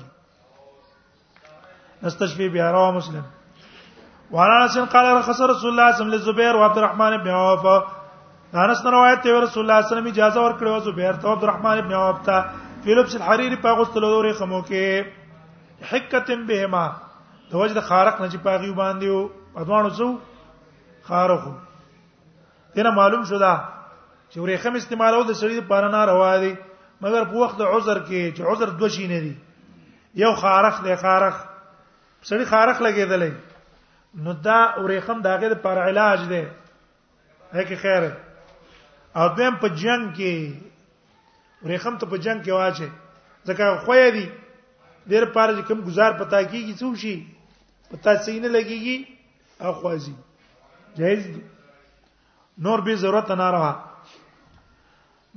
[2.04, 3.24] نستشفي بها رواه مسلم
[4.36, 8.00] وعن انس قال رخص رسول الله صلى الله عليه وسلم للزبير وعبد الرحمن بن عوف
[8.54, 11.92] انس روایت ته رسول الله صلی الله علیه وسلم اجازه ورکړو زبیر ته عبدالرحمن ابن
[11.98, 12.38] عوف ته
[12.84, 16.86] فیلپس الحریری په غوستلو لوري خمو کې حکتن بهما
[17.52, 19.30] دوج د خارق نجی پاغي باندې او
[19.62, 20.08] ادوانو سو
[21.10, 21.44] خارق
[22.76, 23.52] دینه معلوم شو دا
[24.30, 26.52] چې ورېخم استعمالو د سړي لپاره ناروا دي
[27.04, 29.36] مګر په وخت عذر کې چې عذر دوه شي نه دي
[30.24, 31.36] یو خارق دی خارق
[32.24, 36.42] سړي خارق لګیدلې نو دا ورېخم داګه د پر علاج دی
[37.54, 38.12] هکې خیره
[39.18, 40.34] او دیم په جنگ کې
[41.64, 42.88] ورېخم ته په جنگ کې واچي
[43.48, 44.26] ځکه خوې دي
[45.10, 47.16] ډېر پاره کوم گزار پتا کیږي څو شي
[47.92, 48.98] پتا سینه لګيږي
[49.68, 50.14] او خوازي
[51.00, 51.42] جایز دي
[52.68, 53.74] نور به ضرورت نه راوه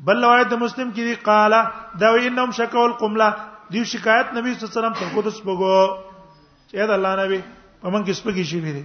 [0.07, 1.53] بل روایت مسلم کې دی قال
[2.01, 3.29] دا وینم شکول قملا
[3.73, 5.77] دی شکایت نبی صلی الله علیه وسلم تر قدس بګو
[6.71, 7.41] چې دا الله نبی
[7.83, 8.85] په من کې سپږی شي ویری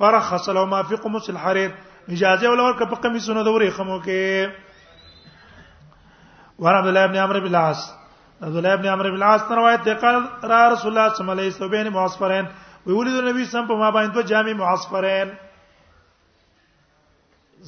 [0.00, 1.70] فرخص لو ما فی قمص الحرير
[2.08, 4.22] اجازه ولا ورک په کمی سنو دوري خمو کې
[6.66, 7.82] ور عبد الله ابن عمرو بن العاص
[8.44, 10.14] عبد الله ابن عمرو بن العاص روایت ده قال
[10.52, 12.46] را رسول الله صلی الله علیه وسلم بین معصفرین
[12.86, 15.28] وی ولید نبی سم په ما باندې دوه جامع معصفرین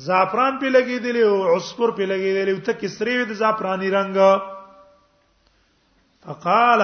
[0.04, 3.88] زعفران په لګې دي او عصفور په لګې دي او ته کسری وي د زعفراني
[3.96, 4.16] رنگ
[6.26, 6.80] فقال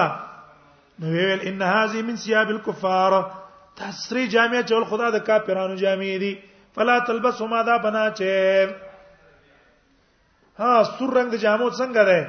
[0.99, 3.11] نو ویل ان هذه من ثياب الكفار
[3.81, 6.33] تسری جامع چول خدا د کافرانو جامع دي
[6.77, 8.73] فلا تلبسوا ما دا بنا چې
[10.59, 12.19] ها سور رنگ د جامو څنګه ده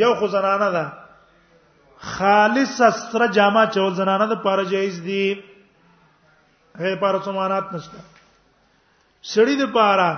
[0.00, 0.84] یو خو زنانه ده
[2.12, 2.76] خالص
[3.12, 5.24] سره جامه چول زنانه ده پاره جایز دي
[6.78, 7.98] هغه پاره سمانات نشته
[9.32, 10.10] سړی د پاره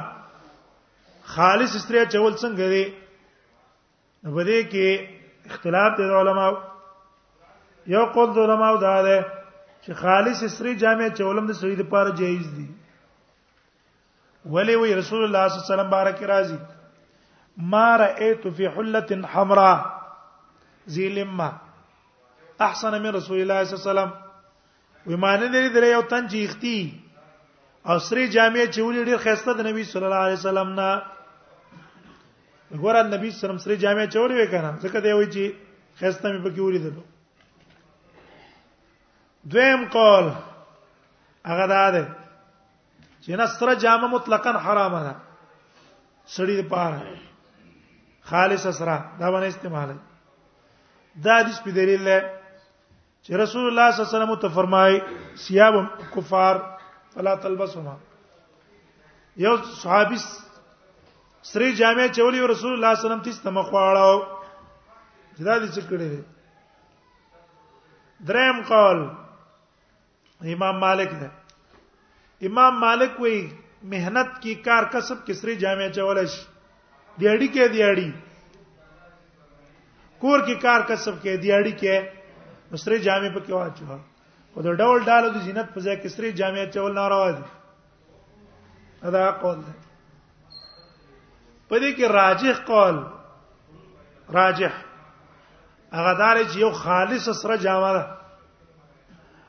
[1.36, 2.84] خالص استری چول څنګه دي
[4.22, 4.90] په دې کې
[5.52, 6.52] اختلاف دي علماء
[7.94, 9.16] یو قول د علماء دا ده
[9.84, 12.66] چې خالص اسری جامع چولم د سړي لپاره جایز دي
[14.54, 16.58] ولی وی رسول الله صلی الله علیه وسلم بارک راضی
[17.72, 19.78] ما رأيت في حلة حمراء
[20.94, 21.48] ذي لمة
[22.68, 24.10] احسن من رسول الله صلی الله علیه وسلم
[25.12, 26.76] ومانه لري درې یو تن چې اختی
[27.92, 32.76] او سری جامع چې ولې ډیر خسته د نبی صلی الله علیه وسلم نه وګوره
[32.76, 35.44] نبی صلی الله علیه وسلم سری جامع چوري وکنه ځکه دی وایي چې
[36.00, 37.04] خسته مې پکې ولیدلو
[39.52, 40.26] دویم قول
[41.50, 42.14] هغه دا ده
[43.22, 45.14] چې نستر جامه مطلقاً حرامه ده
[46.36, 46.98] سړی لپاره
[48.30, 49.88] خالص اسرا دا باندې استعمال
[51.24, 52.20] دا د سپې دلیل دی
[53.24, 55.00] چې رسول الله صلی الله علیه وسلم ته فرمایي
[55.42, 55.74] سیاب
[56.14, 56.56] کفار
[57.14, 57.96] فلا تلبسهما
[59.36, 60.16] یو صحابي
[61.42, 64.22] سری جامع چولی رسول الله صلی الله علیه وسلم تیس تمخ واړاو
[65.38, 66.22] جدا دي څه کړی دی
[68.28, 68.98] دریم قول
[70.52, 71.30] امام مالک ده
[72.46, 73.46] امام مالک وی
[73.94, 76.40] مهنت کی کار کسب کسری جامع چولش
[77.18, 78.10] دیاړي کې دیاړي
[80.22, 83.86] کور کی کار کسب کې دیاړي کې مصری جامع په کې واچو
[84.54, 87.44] او د ډول ډول د زینت په ځای کسری جامع چول ناروا دي
[89.08, 89.74] ادا قول ده
[91.68, 93.00] په دې کې راجح قول
[94.40, 94.72] راجح
[95.98, 98.04] هغه دار چې یو خالص سره جامع ده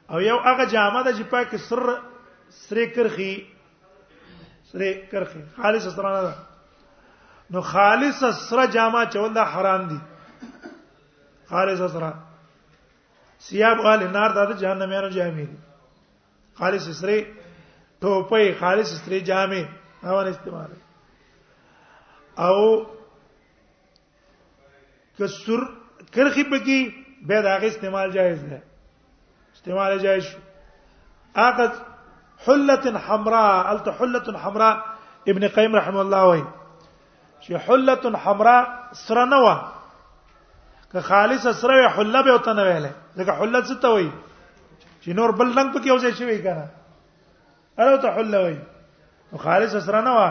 [0.09, 1.83] او یو هغه جامه ده چې پاک سر
[2.67, 3.33] سری کرخي
[4.71, 6.33] سری کرخي خالص سره نه
[7.55, 9.99] نو خالص سره جامه چول دا حرام دي
[11.49, 12.11] خالص سره
[13.47, 15.57] سیاب ال نار د جهنم یانو جامې دي
[16.59, 17.17] خالص سری
[18.01, 19.63] ټوپې خالص سری جامې
[20.03, 20.71] هاونه استعمال
[22.45, 22.85] او
[25.19, 25.59] کسر
[26.13, 26.79] کرخي پکې
[27.27, 28.61] به دا استعمال جایز نه
[29.65, 30.37] استعمال جایز شو
[31.35, 31.71] اخذ
[32.47, 34.75] حله حمراء الته حله حمراء
[35.33, 36.43] ابن قیم رحم الله وای
[37.41, 38.61] چې حله حمراء
[39.01, 39.57] سره نه و
[40.91, 44.09] که خالص سره حله به وته نه ویلې ځکه حله څه ته وای
[45.01, 46.67] چې نور بل رنگ پکې اوسې شي وای کنه
[47.85, 48.57] اره ته حله وای
[49.33, 50.25] او خالص سره نه و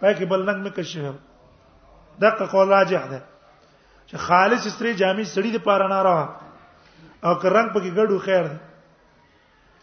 [0.00, 1.12] پای کې بل رنگ مکه شي
[2.20, 3.22] دغه قول راجح ده
[4.06, 6.26] چې خالص سره جامع سړی د پاره نه راو
[7.26, 8.58] او که رنگ پکې ګډو خیر دی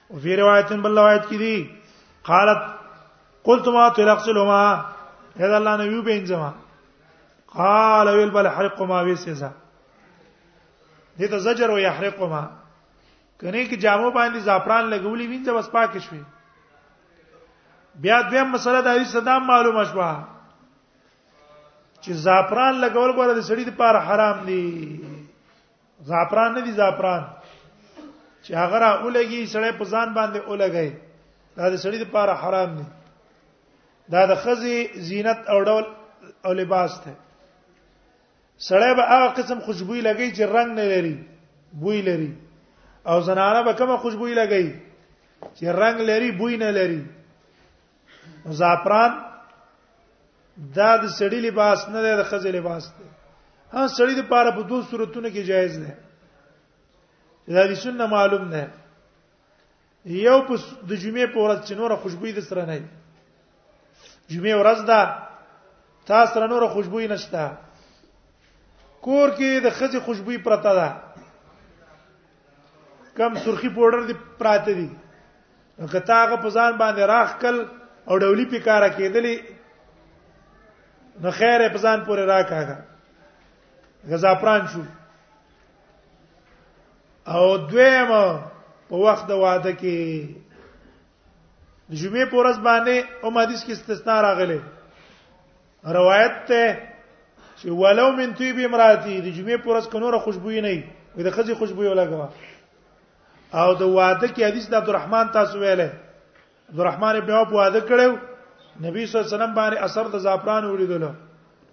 [0.09, 1.57] او فی روایت بل روایت کې دی
[2.29, 2.61] قالت
[3.47, 4.63] قلت ما تلغسلهما
[5.39, 6.49] هذا الله نبی بینځما
[7.57, 9.49] قال ويل بل حرقما ويسزا
[11.19, 12.43] دې ته زجر او يحرقما
[13.41, 16.23] کني کې جامو باندې زعفران لګولې وینځه بس پاک شوي
[17.95, 20.11] بیا دویم مسله د حدیث صدام معلومه شوه
[22.01, 24.63] چې زعفران لګول غواړي د سړي لپاره حرام دي
[26.05, 27.23] زعفران نه دي زعفران
[28.45, 30.89] چې هغه را اولګي سړی په ځان باندې اولګي
[31.57, 32.85] دا د سړی لپاره حرام دي
[34.13, 34.77] دا د خزي
[35.09, 35.85] زینت او ډول
[36.45, 37.13] او لباس ته
[38.69, 41.15] سړی به هغه قسم خوشبوې لګي چې رنگ نه لري
[41.83, 42.31] بوی لري
[43.09, 44.67] او زنانه به کومه خوشبوې لګي
[45.55, 47.01] چې رنگ لري بوی نه لري
[48.61, 49.11] زعفران
[50.75, 53.07] دا د سړی لباس نه دی د خزي لباس دی
[53.73, 55.93] ها سړی د پاره په دوه صورتونو کې جایز ده
[57.57, 58.63] دا د سنت معلوم نه
[60.25, 60.55] یو په
[60.89, 62.75] د جمعې په ورځ چې نوره خوشبوې د سره نه
[64.31, 64.99] جمعې ورځ ده
[66.11, 67.41] تا سره نوره خوشبوې نشته
[69.05, 70.89] کور کې د خځې خوشبوې پرته ده
[73.17, 74.89] کم سرخی پاوډر دی پراته دي
[75.91, 77.57] کته هغه په ځان باندې راخ کل
[78.09, 79.35] او ډولی پیکاره کېدلی
[81.21, 82.77] نو خیر په ځان پورې راکاګه
[84.09, 84.83] غزافران شو
[87.27, 88.11] او دویم
[88.89, 89.97] په وخت د واده کې
[91.89, 94.59] د جمعې په ورځ باندې او حدیث کې استثناء راغلي
[95.83, 96.63] روایت ته
[97.59, 100.83] چې ولو من طيب امراتی د جمعې په ورځ کنوره خوشبوې نه وي
[101.17, 102.27] وي د خزي خوشبوې ولګوا
[103.53, 105.89] او د واده کې حدیث د عبدالرحمن تاسو ویلې
[106.69, 108.09] عبدالرحمن ابن عوف واده کړو
[108.83, 111.03] نبی صلی الله علیه وسلم باندې اثر د زعفران ولیدل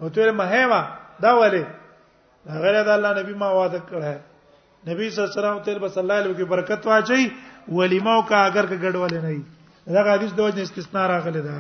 [0.01, 0.81] او ته مهمه
[1.25, 1.65] دا ولې
[2.63, 4.13] غیر د الله نبی ما وعده کړه
[4.89, 7.23] نبی صلی الله علیه وسلم تیر بس الله له کې برکت واچي
[7.77, 9.43] ولیمو کا اگر که ګډول نه وي
[9.97, 11.55] دا حدیث د وجه استثناء راغلی ده